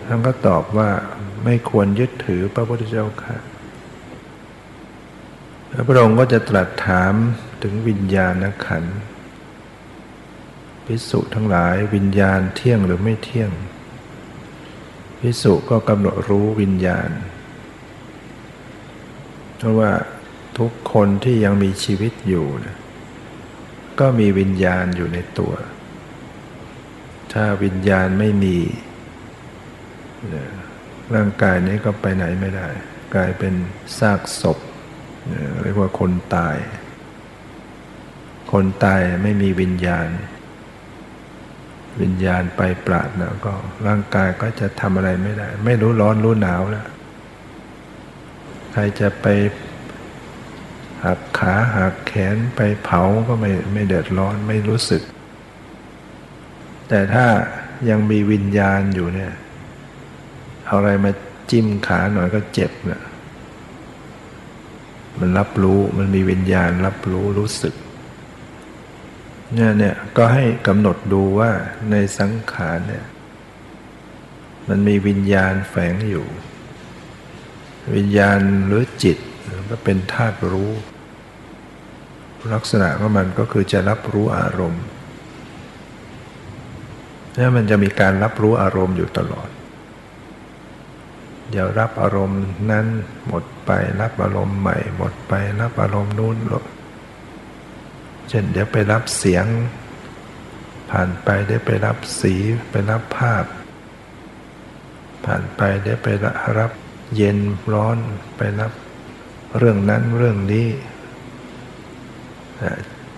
[0.06, 0.90] ท่านก็ตอบว่า
[1.44, 3.36] ไม่ควรยึดถือพระพุทธเจ้าค่ะ
[5.86, 7.14] พระองค์ก็จะตรัสถาม
[7.62, 8.34] ถึงวิญญาณ
[8.66, 8.84] ขัน
[10.86, 13.50] พิสุทั้งหลายวิญญาณเที่ยงหรือไม่เที่ยง
[15.20, 17.10] พิสุก็กำหนดรู้วิญญาณ
[19.56, 19.92] เพราะว่า
[20.58, 22.76] ทุกคนที่ยังมีชีวิตอยู่นะ
[24.00, 25.54] ก็มีวิญญาณอยู่ในตัว
[27.32, 28.56] ถ้าวิญญาณไม่มี
[31.14, 32.68] ร่างกายนี้ก็ไปไหนไม่ได้
[33.14, 33.54] กลายเป็น
[33.98, 34.58] ซากศพ
[35.62, 36.56] เรียกว่าคนตาย
[38.52, 40.08] คนตายไม่มีวิญญาณ
[42.02, 43.54] วิญญาณไปปราดนะก็
[43.86, 46.86] ร่างกายก็จะทำอะไรไม่ได้ ไม่รู้ร้อนรู้หนาวแล้ว
[48.72, 49.26] ใครจะไป
[51.06, 55.02] หักขาหักแขนไปเผาก็ไม่ไม่เดือดร้อนไม่รู้สึก
[56.88, 57.26] แต่ถ้า
[57.90, 59.32] ยังมีวิญญาณอยู่เนี่ย
[60.66, 61.12] เอาอะไรมา
[61.50, 63.02] จิ้มขาหน่อยก็เจ็บเนะ
[65.18, 67.74] มันรับรู้มันมีวิญญาณรับรู้รู้สึก
[69.54, 71.50] เนี่ยเนี่ยก็ให้กำหนดดูว่า
[71.90, 73.04] ในสังขารเนี่ย
[74.68, 76.26] มันมีวิญญาณแฝงอยู่
[77.96, 79.18] วิญญาณหรือจิต
[79.70, 80.72] ก็เป็นธาตุรู้
[82.54, 84.84] ลักษณะของมันก็คือจะรับรู้อารมณ์
[87.36, 89.48] นี่มันจะมีการรับรู้อารมณ์อยู่ตลอด
[91.50, 92.86] เดี๋ยวรับอารมณ์นั้น
[93.26, 96.36] หมดไปรับอารมณ์ใหม่หมดไปรับอารมณ์นู้น
[98.28, 99.46] เช่นเดี๋ยวไปรับเสียง
[100.90, 102.34] ผ่านไปได้ไปรับสี
[102.70, 103.44] ไปรับภาพ
[105.24, 106.06] ผ่านไปได้ไป
[106.58, 106.72] รับ
[107.16, 107.38] เย็น
[107.72, 107.98] ร้อน
[108.36, 108.72] ไปรับ
[109.58, 110.66] เรื่องนั้นเรื่องนี้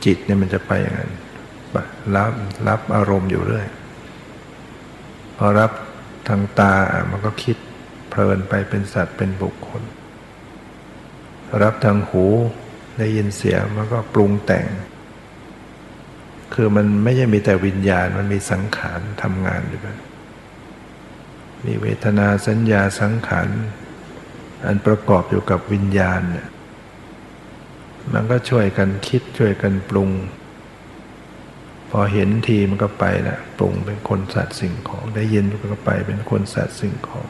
[0.04, 1.12] จิตเนี่ยมันจะไปอย่างนั้น
[2.16, 2.32] รับ
[2.68, 3.66] รับอารมณ์อยู่เรื่อย
[5.36, 5.70] พอรับ
[6.28, 6.74] ทางตา
[7.10, 7.56] มันก็คิด
[8.10, 9.82] เพลินไปเป็นสัตว์เป็นบุคคล
[11.62, 12.24] รับทางหู
[12.98, 14.66] ได้ยินเสียงมันก็ปรุงแต่ง
[16.54, 19.98] คือมันไม่ใช่มีแต่วิญญาณมันมีสังขารทำงานอยู่ด้วย
[21.66, 23.48] มีเวทนาสัญญาสังขาร
[24.66, 26.48] อันประกอบอยู่กับวิญญาณเนี่ย
[28.14, 30.10] มันก็ช่วยกันคิดช่วยกันปรุง
[31.90, 37.28] พอเห็นทีมันก็ไปละปรุงเป็นคนสัตว์สิ่งของ ได้ยินมันก็ไปเป็นคนสัตว์สิ่งของ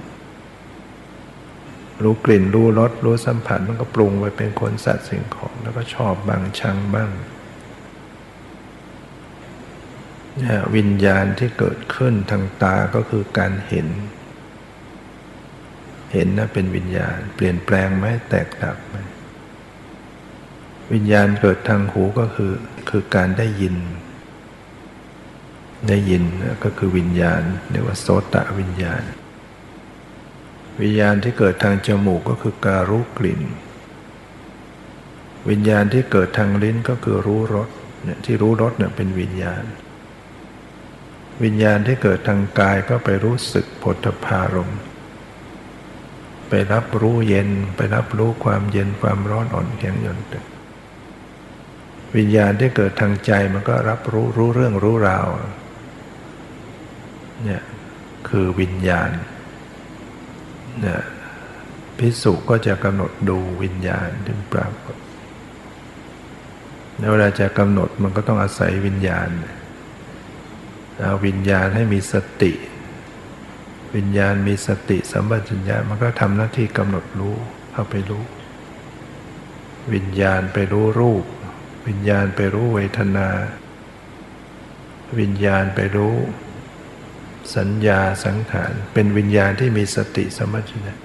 [2.02, 7.10] รู้กลิ่นรู้รสรู้สัมผัสมันก็ปรุงไปเป็นคนสัตว์สิ่งของ แล้วก็ชอบบางชังบ้าง
[10.36, 13.88] เนี่ยวิญญาณที่เกิดขึ้นทางตาก็คือการเห็น
[16.12, 18.96] เห็นนะเป็นวิญญาณ เปลี่ยนแปลงไหมแตกดับไหม
[20.92, 22.52] วิญญาณเกิดทางหูก็คือ
[22.90, 23.76] คือการได้ยิน
[25.88, 26.22] ได้ยิน
[26.64, 29.02] ก็คือวิญญาณเรียกว่าโสตะวิญญาณ
[30.80, 33.40] วิญญาณที่เกิดทางจมูกก็คือการรู้กลิ่น
[35.50, 37.68] วิญญาณที่เกิดทางลิ้นก็คือรู้รส
[38.04, 39.64] เนี่ยที่รู้รสเนี่ยเป็นวิญญาณ
[41.42, 44.72] วิญญาณที่เกิดทางกายก็ไปรู้สึกผลพารม
[46.48, 50.44] ไปรับรู้เย็น ไปรับรู้ความเย็นความร้อนอ่อนแข็งหย่อนตึก
[52.16, 55.26] วิญญาณที่เกิดทางใจมันก็รับรู้รู้เรื่องรู้ราว
[57.44, 57.62] เนี่ย
[58.28, 59.10] คือวิญญาณ
[60.80, 61.00] เนี่ย
[61.98, 64.96] พิสุก็จะกำหนดดูวิญญาณถึงปรากฏ
[67.10, 69.28] เวลาจะกำหนดมันก็ต้องอาศัยวิญญาณ
[70.98, 72.52] เอาวิญญาณให้มีสติ
[73.96, 77.36] วิญญาณมีสติสัมปชัญญะมันก็ทำหน้าที่กำหนดรู้
[77.72, 78.24] เข้าไปรู้
[79.94, 81.24] วิญญาณไปรู้รูป
[81.88, 83.28] วิญญาณไปรู้เวทนา
[85.20, 86.14] วิญญาณไปรู้
[87.56, 90.96] สัญญาสังขาร เป็นวิญญาณที่มีสติสัมปชัญญะ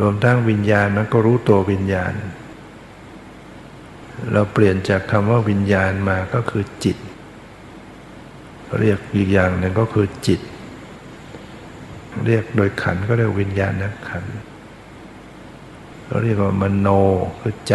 [0.00, 2.12] รวมทั้งวิญญาณมันก็รู้ตัววิญญาณ
[4.32, 6.96] เราเปลี่ยนจากคำว่าวิญญาณมาก็คือจิต
[8.80, 10.40] เรียกอีกอย่างหนึ่งก็คือจิต
[12.26, 14.24] เรียกโดยขันก็เรียกวิญญาณนะขัน
[16.06, 16.88] เราเรียกว่ามโน
[17.40, 17.74] คือใจ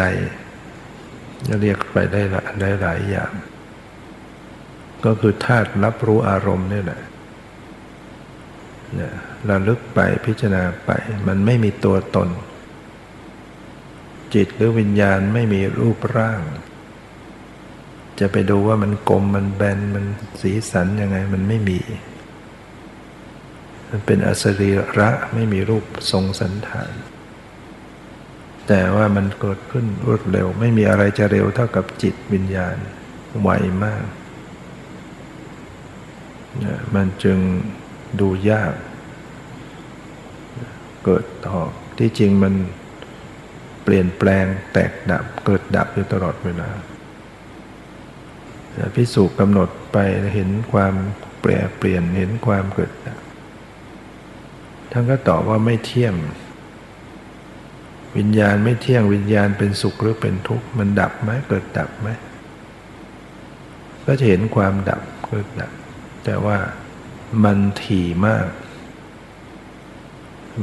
[1.61, 3.31] เรียกไปได้หลายหลายอย่าง
[5.05, 7.01] ก็คือธาตุรับรู้อารมณ์นี่แหละ
[8.95, 9.13] เนี่ย
[9.49, 10.89] ระลึกไปพิจารณาไป
[11.27, 12.29] มันไม่มีตัวตน
[14.33, 16.41] จิตหรือวิญญาณไม่มีรูปร่าง
[18.19, 20.05] จะไปดูว่ามันกลมมันแบนมัน
[20.41, 21.79] สีสันยังไงมันไม่มี
[23.89, 26.91] มันเป็นอสรีระไม่มีรูปทรงสันฐาน
[28.69, 32.75] แต่ว่ามันเกิดขึ้นรวดเร็ว ไม่มีอะไรจะเร็วเท่ากับจิตวิญญาณ
[33.41, 33.49] ไว
[33.83, 34.03] มาก
[36.95, 37.37] มันจึง
[38.19, 38.73] ดูยาก
[41.05, 41.63] เกิดออ
[41.97, 42.53] ที่จริงมัน
[43.83, 46.69] เปลี่ยนแปลงแตกดับ เกิดดับอยู่ตลอดเวลา
[48.95, 49.97] พิสูจน์กำหนดไป
[50.35, 50.93] เห็นความ
[51.41, 53.19] แปรเปลี่ยนเห็นความเกิดดับ
[54.91, 56.15] ท่านก็ตอบว่าไม่เที่ยง
[58.17, 62.07] วิญญาณไม่เที่ยงวิญญาณเป็นสุขหรือเป็นทุกข์มันดับไหมเกิดดับไหม
[64.05, 65.71] ก็จะเห็นความดับเกิดดับ
[66.25, 66.57] แต่ว่า
[67.43, 68.45] มันถี่มาก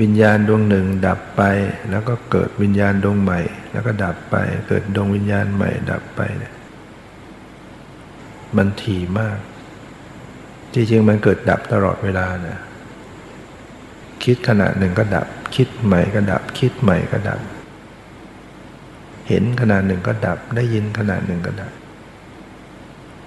[0.01, 1.42] วิญญาณดวงหนึ่งดับไป
[1.90, 3.40] แล้วก็เกิดวิญญาณดวงใหม่
[3.72, 4.36] แล้วก็ดับไป
[4.68, 6.55] เกิดดวงวิญญาณใหม่ ดับไปเนี่ย
[8.57, 9.38] มันถี่มาก
[10.74, 12.59] จริงๆมันเกิดดับตลอดเวลานะ
[14.24, 15.26] คิดขณะหนึ่งก็ดับ
[15.57, 17.41] คิดใหม่ก็ดับ คิดใหม่ก็ดับ
[19.29, 21.73] เห็นขณะหนึ่งก็ดับ ได้ยินขณะหนึ่งก็ดับ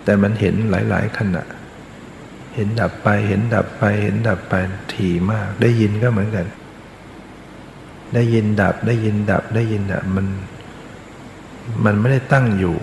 [0.03, 1.43] แต่มันเห็นหลาย ๆ ขณะ
[2.55, 4.53] เห็นดับไป เห็นดับไป เห็นดับไป
[4.93, 6.45] ถี่มาก ได้ยินก็เหมือนกัน
[8.13, 10.27] ได้ยินดับ ได้ยินดับ ได้ยินดับ มัน
[11.85, 12.77] มันไม่ได้ตั้งอยู่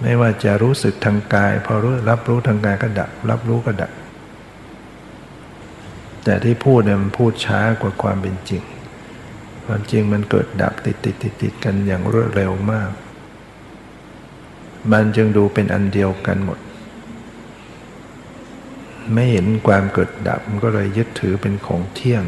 [0.00, 3.90] ไม่ว่าจะรู้สึกทางกาย พอรู้รับรู้ทางกายก็ดับ รับรู้ก็ดับ
[6.24, 8.62] แต่ที่พูดเนี่ยมันพูดช้ากว่าความเป็นจริง
[9.66, 12.90] ความจริงมันเกิดดับติดติดติดติดกันอย่างรวดเร็วมาก
[14.92, 16.58] มันจึงดูเป็นอันเดียวกันหมด
[19.12, 22.24] ไม่เห็นความเกิดดับมันก็เลยยึดถือเป็นของเที่ยง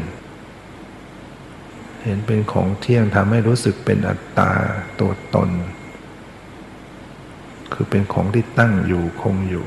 [2.03, 4.51] เห็นเป็นของเที่ยงทำให้รู้สึกเป็นอัตตา
[4.99, 5.49] ตัวตน
[7.73, 9.65] คือเป็นของที่ตั้งอยู่คงอยู่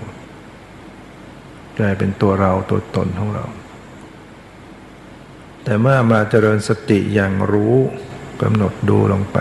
[1.79, 3.47] กลายเป็นตัวเราตัวตนของเรา
[5.65, 7.77] แต่เมื่อมาเจริญสติอย่างรู้
[8.43, 9.39] กำหนดดูลงไป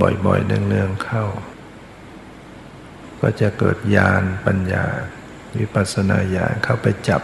[0.00, 1.24] บ่อยๆเนืองๆเข้า
[3.20, 4.84] ก็จะเกิดญาณปัญญา
[5.58, 7.22] วิปัสสนาญาณเข้าไปจับ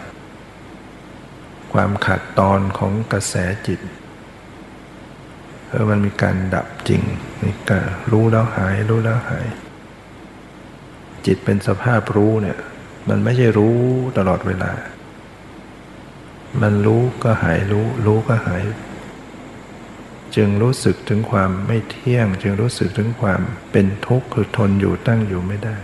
[1.73, 3.35] ความขาดตอนของกระแส
[3.67, 3.81] จิต
[5.69, 7.03] เออมันมีการดับจริง
[7.45, 9.47] มีการรู้แล้วหายรู้แล้วหาย
[11.27, 12.59] จิตเป็นสภาพรู้เนี่ย
[13.09, 13.79] มันไม่ใช่รู้
[14.19, 14.73] ตลอดเวลา
[16.63, 18.63] มันรู้ก็หายรู้ รู้ก็หาย
[20.37, 23.41] จึงรู้สึกถึงความไม่เที่ยง จึงรู้สึกถึงความ
[23.73, 25.77] เป็นทุกข์คือทนอยู่ตั้งอยู่ไม่ได้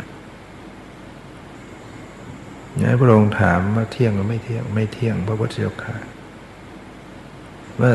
[2.81, 5.97] นี่พระองค์ถามว่าเที่ยงหรือไม่เที่ยง ไม่เที่ยงพระพุทธเจ้าค่ะ
[7.81, 7.93] ว่า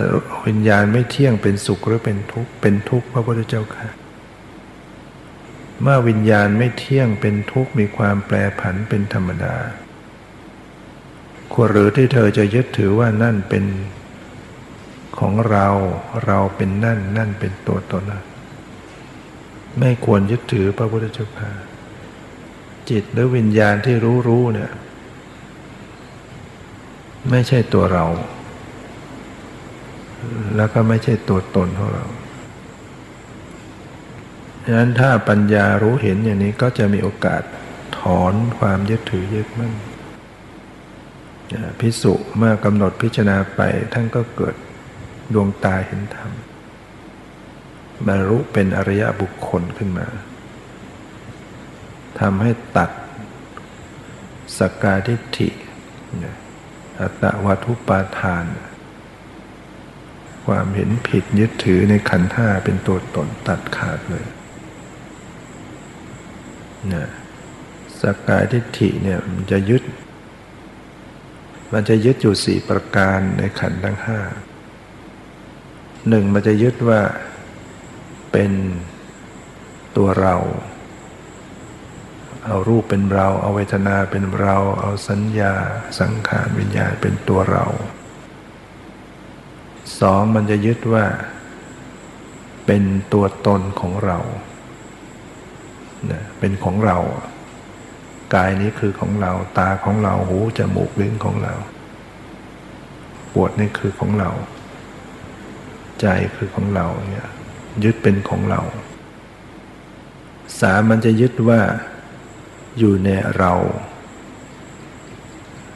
[0.47, 3.87] วิญญาณไม่เที่ยงเป็นสุขหรือเป็นทุกข์เป็นทุกข์พระพุทธเจ้าค่ะ
[5.81, 9.55] เมื่อวิญญาณไม่เที่ยงเป็นทุกข์มีความแปรผันเป็นธรรมดา
[11.55, 13.63] ควรหรือที่เธอจะยึดถือว่านั่นเป็น
[15.19, 15.67] ของเรา
[16.25, 18.03] เราเป็นนั่นนั่นเป็นตัวตน
[19.79, 21.51] ไม่ควรยึดถือพระพุทธเจ้าค่ะ
[22.89, 24.71] จิตหรือวิญญาณที่รู้รู้เนี่ย
[27.29, 28.05] ไม่ใช่ตัวเรา
[30.55, 32.05] แล้วก็ไม่ใช่ตัวตนของเรา
[34.63, 37.41] ดังนั้นถ้าปัญญารู้เห็นอย่างนี้ก็จะมีโอกาส
[37.99, 39.73] ถอนความยึดถือยึดมั่น
[41.79, 43.61] พิสุเมื่อกำหนดพิจารณาไป
[43.93, 44.55] ท่านก็เกิด
[45.33, 46.31] ดวงตาเห็นธรรม
[48.07, 50.07] บรรลุเป็นอริยบุคคลขึ้นมา
[52.19, 52.91] ทำให้ตัด
[54.57, 55.49] สกกาทิฏฐิ
[56.99, 58.45] อัตตวัตุปาทาน
[60.45, 64.25] ความเห็นผิดยึดถือในขันธ์ห้าเป็นตัวตนตัดขาดเลย
[66.87, 67.09] เนี่ย
[68.01, 69.83] สกายทิฏฐิเนี่ยมันจะยึด
[71.73, 74.19] มันจะยึดอยู่สี่ประการในขันธ์ทั้งห้า
[76.09, 77.01] หนึ่งมันจะยึดว่า
[78.31, 78.51] เป็น
[79.97, 80.35] ตัวเรา
[82.45, 85.53] เอารูปเป็นเรา เอาเวทนาเป็นเรา เอาสัญญา
[85.99, 87.65] สังขารวิญญาณเป็นตัวเรา
[89.99, 91.05] สองมันจะยึดว่า
[92.65, 94.17] เป็นตัวตนของเรา
[96.39, 96.97] เป็นของเรา
[98.33, 101.53] กายนี้คือของเรา ตาของเรา หู จมูก ลิ้นของเรา
[103.33, 104.29] ปวดนี่คือของเรา
[106.01, 106.05] ใจ
[106.35, 107.27] คือของเราเนี่ย
[107.83, 108.61] ยึดเป็นของเรา
[110.59, 111.61] สามมันจะยึดว่า
[112.79, 113.53] อยู่ในเรา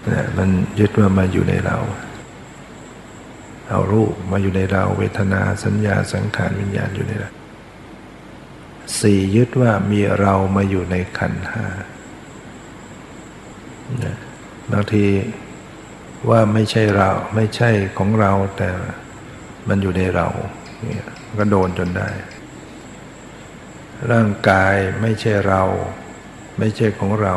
[0.07, 1.77] เนี่ยมันยึดว่ามาอยู่ในเรา
[3.69, 7.29] เอารูปมาอยู่ในเรา เวทนาสัญญาสังขารวิญญาณอยู่ในเรา
[8.99, 11.65] สี่ยึดว่ามีเรามาอยู่ในขันห้า
[14.71, 15.05] บางที
[16.29, 18.69] ว่าไม่ใช่เราไม่ใช่ของเราแต่
[19.67, 20.27] มันอยู่ในเรา
[20.83, 21.07] เนี่ย
[21.39, 22.09] ก็โดนจนได้
[24.11, 25.63] ร่างกายไม่ใช่เรา
[26.59, 27.35] ไม่ใช่ของเรา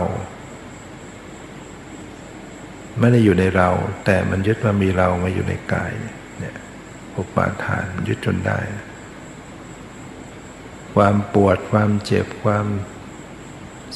[3.01, 3.69] ไม่ได้อยู่ในเรา
[4.05, 5.93] แต่มันยึดว่ามีเรามาอยู่ในกาย
[6.39, 6.57] เนี่ย
[7.17, 8.61] อุปาทานยึดจนได้
[10.95, 12.67] ความปวดความเจ็บความ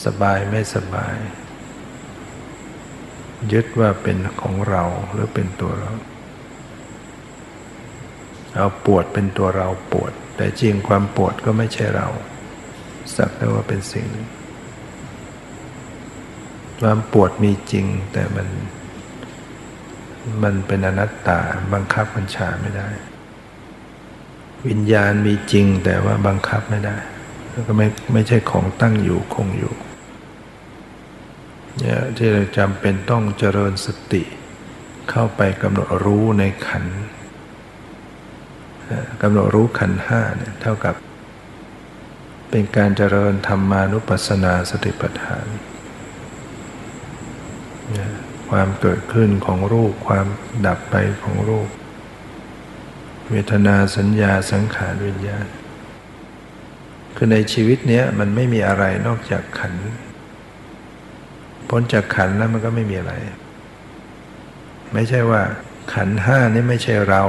[0.05, 1.17] สบายไม่สบาย
[3.53, 5.93] ยึดว่าเป็นของเราหรือเป็นตัวเรา
[8.57, 12.09] เอาปวดเป็นตัวเราปวด แต่จริงความปวดก็ไม่ใช่เรา
[13.16, 14.09] สักแต่ว่าเป็นสิ่ง
[16.80, 18.49] ความปวดมีจริงแต่มัน
[20.43, 21.41] มันเป็นอนัตตา
[21.72, 22.89] บังคับบัญชาไม่ได้
[24.68, 26.97] วิญญาณมีจริงแต่ว่าบังคับไม่ได้
[27.51, 29.74] แล้วก็ไม่ไม่ใช่ของตั้งอยู่คงอยู่
[31.81, 34.22] เนี่ยที่เราจำเป็นต้องเจริญสติ
[35.11, 36.85] เข้าไปกำหนดรู้ในขัน
[39.22, 40.95] กำหนดรู้ขันห้าเนี่ยเท่ากับ
[42.51, 45.47] เป็นการเจริญธรรมานุปัสสนาสติปัฏฐาน
[48.51, 50.27] ความเกิดขึ้นของรูปความ
[50.66, 51.68] ดับไปของรูป
[53.31, 55.47] เวทนาสัญญาสังขารวิญญาณ
[57.16, 59.74] คือในชีวิตเนี้ยมันไม่มีอะไรนอกจากขัน
[61.69, 63.12] พ้นจากขันแล้วมันก็ไม่มีอะไร
[64.95, 65.43] ไม่ใช่ว่า
[65.95, 67.23] ขันห้านี่ไม่ใช่เรา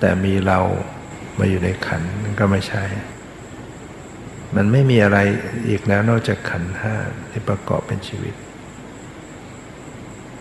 [0.00, 0.60] แต่มีเรา
[1.38, 2.84] มาอยู่ในขันนั่นก็ไม่ใช่
[4.56, 5.18] มันไม่มีอะไร
[5.68, 6.94] อีกแล้วนอกจากขันห้า
[7.30, 8.34] ที่ประกอบเป็นชีวิต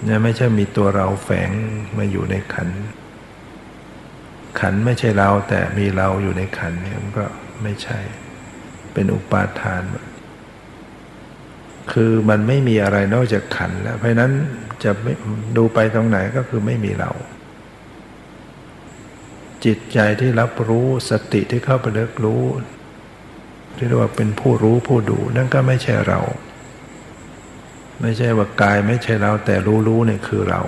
[0.04, 1.52] เนี่ยไม่ใช่มีตัวเราแฝง
[1.98, 2.70] มาอยู่ในขัน
[4.60, 7.26] ขันไม่ใช่เราแต่มีเราอยู่ในขันเนี่ยมันก็
[7.64, 8.00] ไม่ใช่
[8.94, 9.82] เป็นอุปาทาน
[12.00, 14.32] คือมันไม่มีอะไรนอกจากขันแล้ว เพราะนั้น
[14.84, 15.14] จะไม่
[15.58, 17.12] ดูไปตรงไหนก็คือไม่มีเรา
[19.66, 22.44] จิตใจที่รับรู้สติที่เข้าไปเลิกรู้
[23.76, 26.20] ที่เรียกว่าเป็นผู้รู้ผู้ดู นั่นก็ไม่ใช่เรา
[28.02, 30.62] ไม่ใช่ว่ากายไม่ใช่เรา แต่รู้รู้เนี่ยคือเรา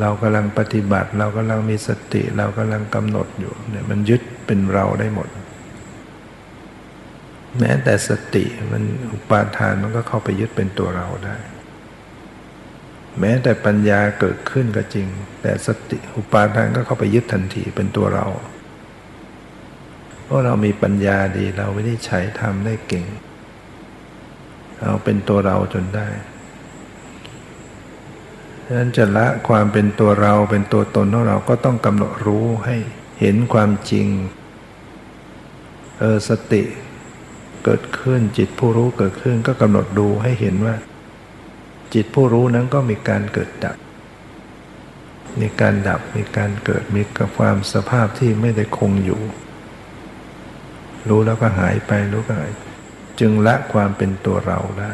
[0.00, 5.28] เรากำลังปฏิบัติ เรากำลังมีสติ เรากำลังกำหนดอยู่เนี่ยมันยึดเป็นเราได้หมด
[7.60, 8.82] แม้แต่สติมัน
[9.12, 11.36] อุปาทานมันก็เข้าไปยึดเป็นตัวเราได้
[13.20, 15.06] แม้แต่ปัญญาเกิดขึ้นก็จริง
[15.42, 18.26] แต่สติอุปาทานก็เข้าไปยึดทันทีเป็นตัวเรา
[20.24, 23.06] เพราะเรามีปัญญาดีเราไม่ได้ใช้ทำได้เก่ง
[24.80, 26.08] เอาเป็นตัวเราจนได้
[28.64, 32.76] ฉะนั้นจะละความเป็นตัวเราเป็นตัวตนของเราก็ต้องกำหนดรู้ให้
[33.20, 34.08] เห็นความจริง
[35.98, 36.62] เออสติ
[37.68, 40.74] เกิดขึ้น จิตผู้รู้เกิดขึ้นก็กำหนดดูให้เห็นว่า
[41.94, 43.76] จิตผู้รู้นั้นก็มีการเกิดดับ
[45.40, 49.20] มีการดับมีการเกิดมีกับความสภาพที่ไม่ได้คงอยู่
[51.08, 52.52] รู้แล้วก็หายไปรู้ก็หาย
[53.20, 54.92] จึงละความเป็นตัวเราได้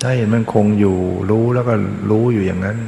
[0.00, 0.98] ถ้าเห็นมันคงอยู่
[1.30, 1.74] รู้แล้วก็
[2.10, 2.78] รู้อยู่อย่างนั้น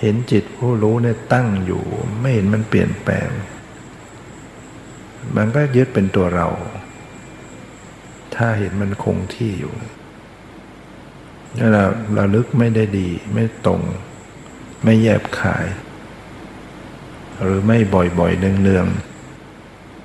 [0.00, 1.82] เห็นจิตผู้รู้เนี่ยตั้งอยู่
[2.20, 3.28] ไม่เห็นมันเปลี่ยนแปลง
[5.36, 6.48] มันก็ยึดเป็นตัวเรา
[8.36, 9.74] ถ้าเห็นมันคงที่อยู่
[11.58, 13.80] ถ้าเราเราลึกไม่ได้ดี ไม่ตรง
[14.84, 15.66] ไม่แยบขาย
[17.42, 18.86] หรือไม่บ่อยๆเนือง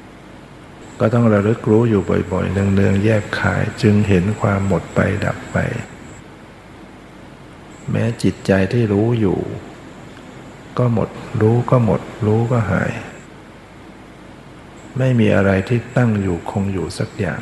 [0.10, 2.02] ๆก็ต้องระลึกรู้อยู่
[2.32, 5.58] บ่อยๆเนืองๆแยกขาย จึงเห็นความหมดไปดับไป
[7.92, 9.40] แม้จิตใจที่รู้อยู่
[10.78, 11.10] ก็หมด
[11.42, 12.92] รู้ก็หมด รู้ก็หาย
[14.98, 17.42] ไม่มีอะไรที่ตั้งอยู่คงอยู่สักอย่าง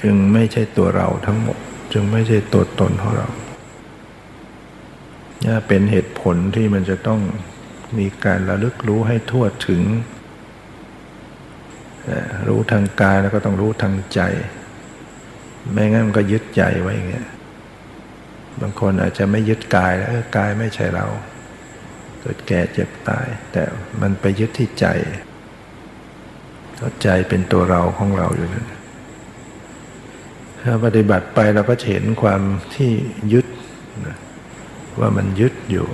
[0.00, 1.58] จึงไม่ใช่ตัวเราทั้งหมด
[1.92, 3.28] จึงไม่ใช่ตัวตนของเรา
[5.44, 7.20] นี่เป็นเหตุผลที่มันจะต้อง
[7.98, 9.82] มีการระลึกรู้ให้ทั่วถึง
[12.48, 14.20] รู้ทางกายแล้วก็ต้องรู้ทางใจ
[15.72, 17.28] ไม่งั้นมันก็ยึดใจไว้อย่างเงี้ย
[18.60, 21.06] บางคนอาจจะไม่ยึดกายแล้วกายไม่ใช่เรา
[22.20, 23.62] เกิดแก่เจ็บตาย แต่
[24.00, 24.86] มันไปยึดที่ใจ
[27.02, 28.66] ใจเป็นตัวเราของเราอยู่นั่น
[30.62, 32.40] ถ้าปฏิบัติไปเราก็เห็นความ
[32.74, 32.90] ที่
[33.32, 33.46] ยึด
[35.00, 35.86] ว่ามันยึดอยู่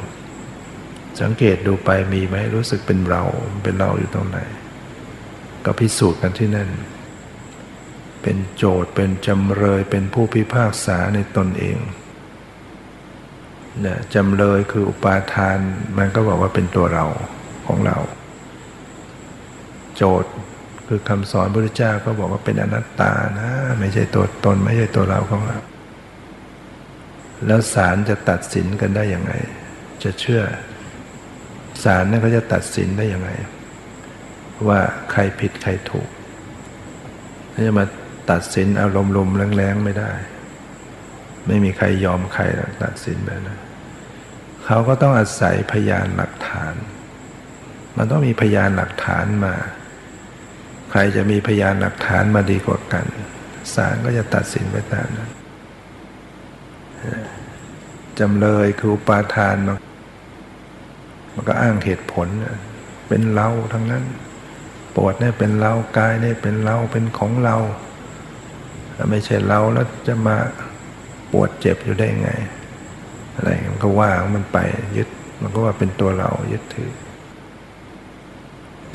[1.21, 3.23] สังเกตดูไปมีไหมรู้สึกเป็นเรา
[3.63, 4.39] เป็นเราอยู่ตรงไหน
[5.65, 6.69] ก็พิสูจน์กันที่นั่น
[8.23, 11.79] เป็นโจทย์เป็นจำเลยเป็นผู้พิพากษาในตนเอง
[13.85, 15.59] นะจำเลยคืออุปาทาน
[15.99, 17.05] มันก็บอกว่าเป็นตัวเรา
[17.67, 17.97] ของเรา
[19.97, 20.33] โจทย์
[20.89, 25.59] คือคำสอนพระพุทธเจ้าก็บอกว่าเป็นอนัตตานะ ไม่ใช่ตัวตนไม่ใช่ตัวเราของเรา
[27.47, 29.33] แล้วศาลจะตัดสินกันได้ยังไง
[30.05, 30.43] จะเชื่อ
[31.85, 33.31] ศาลนั่นเขาจะตัดสินได้ยังไง
[34.69, 34.81] ว่า
[35.13, 36.09] ใครผิดใครถูก
[37.67, 37.85] จะมา
[38.31, 40.13] ตัดสินอารมณ์ลมแรงๆไม่ได้
[41.47, 42.43] ไม่มีใครยอมใคร
[42.83, 43.61] ตัดสินแบบนั้น
[44.67, 46.75] เขาก็ต้องอาศัยพยานหลักฐาน
[47.97, 49.55] มันต้องมีพยานหลักฐานมา
[50.93, 53.05] ใครจะมีพยานหลักฐานมาดีกว่ากัน
[53.75, 55.31] ศาลก็จะตัดสินไปตามนั้น
[58.19, 59.77] จำเลยคือปาทานมัน
[61.35, 62.29] มันก็อ้างเหตุผล
[63.09, 64.05] เป็นเราทั้งนั้น
[64.97, 67.57] ปวดเนี่ยเป็นเรากายเนี่ยเป็นเราเป็นของเรา
[69.11, 70.37] ไม่ใช่เราแล้วจะมา
[71.33, 72.31] ปวดเจ็บอยู่ได้ไง
[73.35, 74.59] อะไรมันก็ว่ามันไป
[74.97, 75.09] ยึด
[75.43, 76.91] มันก็ว่าเป็นตัวเรายึดถือ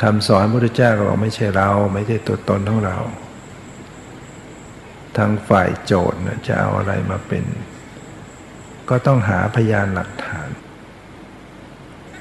[0.01, 2.97] คำสอนพระพุทธเจ้าก็บอกไม่ใช่เรา ไม่ใช่ตัวตนของเรา
[5.17, 7.43] ทางฝ่ายโจทย์จะเอาอะไรมาเป็น
[8.89, 10.49] ก็ต้องหาพยานหลักฐาน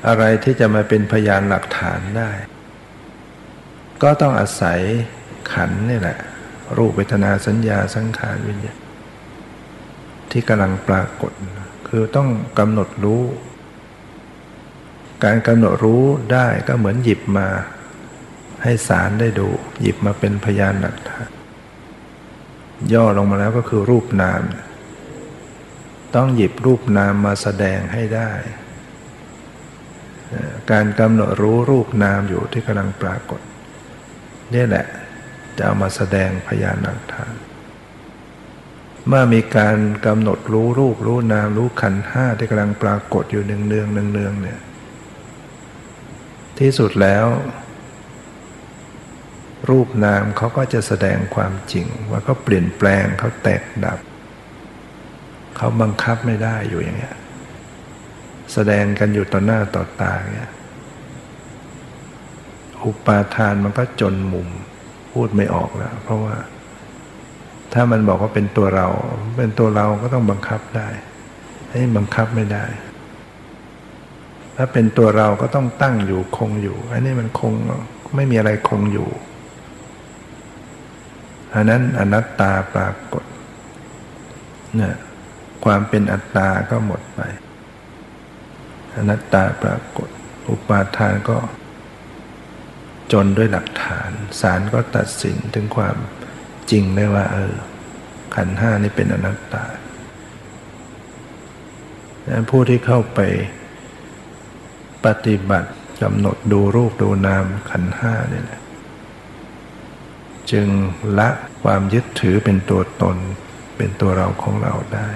[0.08, 2.30] อะไรที่จะมาเป็นพยานหลักฐานได้
[4.02, 4.80] ก็ต้องอาศัย
[5.52, 6.18] ขันนี่แหละ
[6.78, 8.78] รูปเวทนาสัญญาสังขารวิญญาณ
[10.30, 11.32] ที่กำลังปรากฏ
[11.88, 13.22] คือต้องกำหนดรู้
[15.24, 17.48] การกำหนดรู้ได้ก็เหมือนหยิบมา
[18.62, 19.48] ให้สารได้ดู
[19.80, 21.28] หยิบมาเป็นพยานหลักฐาน
[22.92, 24.42] ย่อลงมาแล้วก็คือรูปนาม
[26.14, 28.30] ต้องหยิบรูปนามมาแสดงให้ได้
[30.70, 33.40] การกำหนดรู้รูปนามอยู่ที่กำลังปรากฏ
[34.54, 34.86] นี่แหละ
[35.56, 37.32] จะเอามาแสดงพยานหลักฐาน
[39.08, 44.58] เมื่อมีการกำหนดรู้รูปรู้นามรู้ขันห้าที่กำลังปรากฏอยู่เนืองเนืองเนืองเนืองเนี่ย
[46.60, 47.26] ที่สุดแล้ว
[49.70, 53.98] รูปนามเขาก็จะแสดงความจริง ว่าเขาเปลี่ยนแปลงเขาแตกดับ
[55.56, 57.16] เขาบังคับไม่ได้อยู่อย่างเงี้ย
[58.52, 60.52] แสดงกันอยู่ต่อหน้าต่อตาเงี้ย
[62.84, 64.48] อุปาทานมันก็จนมุม
[65.12, 66.36] พูดไม่ออกแล้ว เพราะว่า
[67.72, 68.88] ถ้ามันบอกว่าเป็นตัวเรา
[69.38, 70.88] เป็นตัวเราก็ต้องบังคับได้
[71.70, 72.64] ให้บังคับไม่ได้
[74.56, 77.52] ถ้าเป็นตัวเราก็ต้องตั้งอยู่คงอยู่ อันนี้มันคง
[78.14, 79.08] ไม่มีอะไรคงอยู่
[81.54, 83.24] อันนั้นอนัตตาปรากฏ
[84.76, 84.94] เนี่ย
[85.64, 87.20] ความเป็นอัตตาก็หมดไป
[88.96, 90.08] อนัตตาปรากฏ
[90.50, 91.38] อุปาทานก็
[93.12, 95.96] จนด้วยหลักฐานศาลก็ตัดสินถึงความ
[96.70, 97.54] จริงได้ว่า เออ
[98.34, 99.64] ขันห้านี่เป็นอนัตตา
[102.22, 103.20] ดังนั้นผู้ที่เข้าไป
[105.06, 105.70] ปฏิบัติ
[106.02, 108.60] กำหนดดูรูปดูนามขันห้านี่แหละ
[110.50, 110.68] จึง
[111.18, 111.28] ละ
[111.62, 113.16] ความยึดถือเป็นตัวตน
[113.76, 115.10] เป็นตัวเราของเราได้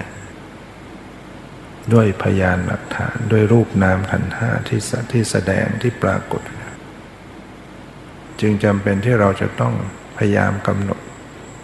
[1.93, 4.81] ด้วยพยานหลักฐานด้วยรูปนามขันห้าที่
[5.11, 6.41] ที่แสดงที่ปรากฏ
[8.41, 9.73] จึงจำเป็นที่เราจะต้อง
[10.17, 10.99] พยายามกำหนด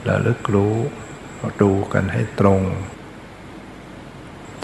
[0.07, 0.75] ระลึกรู้
[1.61, 2.61] ดูกันให้ตรง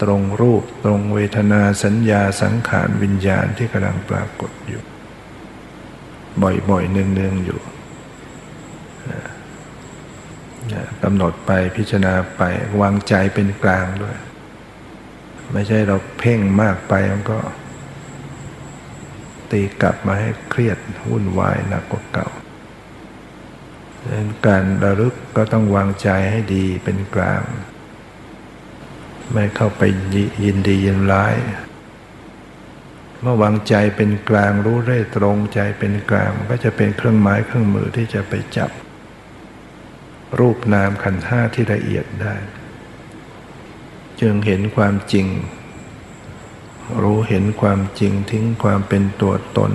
[0.02, 4.82] ตรงรูปตรงเวทนาสัญญาสังขารวิญญาณที่กำลังปรากฏอยู่
[6.42, 7.60] บ่อยๆเนืองๆอยู่
[11.02, 12.42] กำหนดไปพิจารณาไป
[12.80, 14.16] วางใจเป็นกลางด้วย
[15.52, 17.38] ไม่ใช่เราเพ่งมากไปมันก็
[19.50, 20.78] ตีกลับมาให้เครียด
[21.10, 22.28] วุ่นวายหนักกว่าเก่า
[24.46, 27.42] การระลึกก็ต้องวางใจให้ดีเป็นกลาง
[29.32, 29.82] ไม่เข้าไป
[30.44, 31.36] ยินดียินร้าย
[33.22, 38.70] เมื่อวางใจเป็นกลางรู้ได้ตรงใจเป็นกลางก็จะเป็นเครื่องไม้เครื่องมือที่จะไปจับ
[40.38, 42.34] รูปนามขันธ์ห้าที่ละเอียดได้
[44.20, 45.26] จึงเห็นความจริง
[47.02, 49.72] รู้เห็นความจริงทิ้งความเป็นตัวตน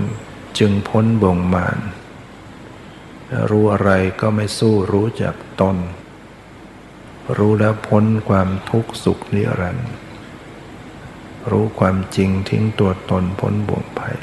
[0.59, 1.79] จึงพ้นบ่งมาน
[3.49, 3.91] รู้อะไร
[4.21, 5.75] ก็ไม่สู้รู้จักตน
[7.37, 9.91] รู้แล้วพ้นความทุกข์สุขนิรันดร์
[11.51, 14.17] รู้ความจริงทิ้งตัวตนพ้นบ่วงภัย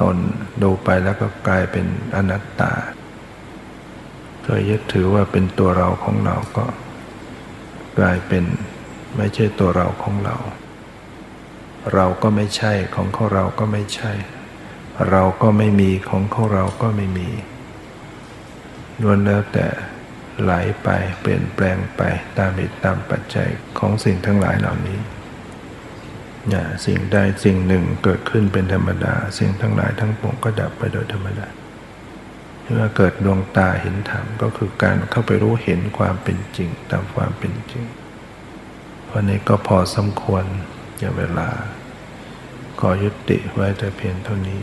[0.00, 0.16] ตน
[0.62, 2.72] ดูไปแล้วก็กลายเป็นอนัตตา
[4.42, 6.66] เคยยึดถือว่าเป็นตัวเราของเราก็
[7.98, 8.44] กลายเป็น
[9.16, 10.36] ไม่ใช่ตัวเราของเรา
[11.94, 14.12] เราก็ไม่ใช่ของของเราก็ไม่ใช่
[15.10, 17.28] เราก็ไม่มีของของเราก็ไม่มี
[19.02, 19.66] ล้วนแล้วแต่
[20.42, 20.88] ไหลไป
[21.20, 22.02] เปลี่ยนแปลงไป
[22.38, 24.98] ตามเหตุตามปัจจัยของสิ่งทั้งหลายเหล่านี้
[26.50, 31.48] อย่าสิ่งใดสิ่งหนึ่งเกิดขึ้นเป็นธรรมดา สิ่งทั้งหลายทั้งปวงก็ดับไปโดยธรรมดา
[32.62, 37.84] เมื่อเกิดดวงตาเห็นธรรมก็คือการเข้าไปรู้เห็นความเป็นจริง ตามความเป็นจริง
[39.10, 40.44] วันนี้ก็พอสมควร
[40.98, 41.48] อย่าเวลา
[42.80, 44.62] ขอยุติไว้แต่เพียงเท่านี้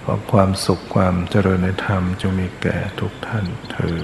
[0.00, 3.98] เพราะความสุขความเจริญในธรรมจงมีแก่ทุกท่านเธอ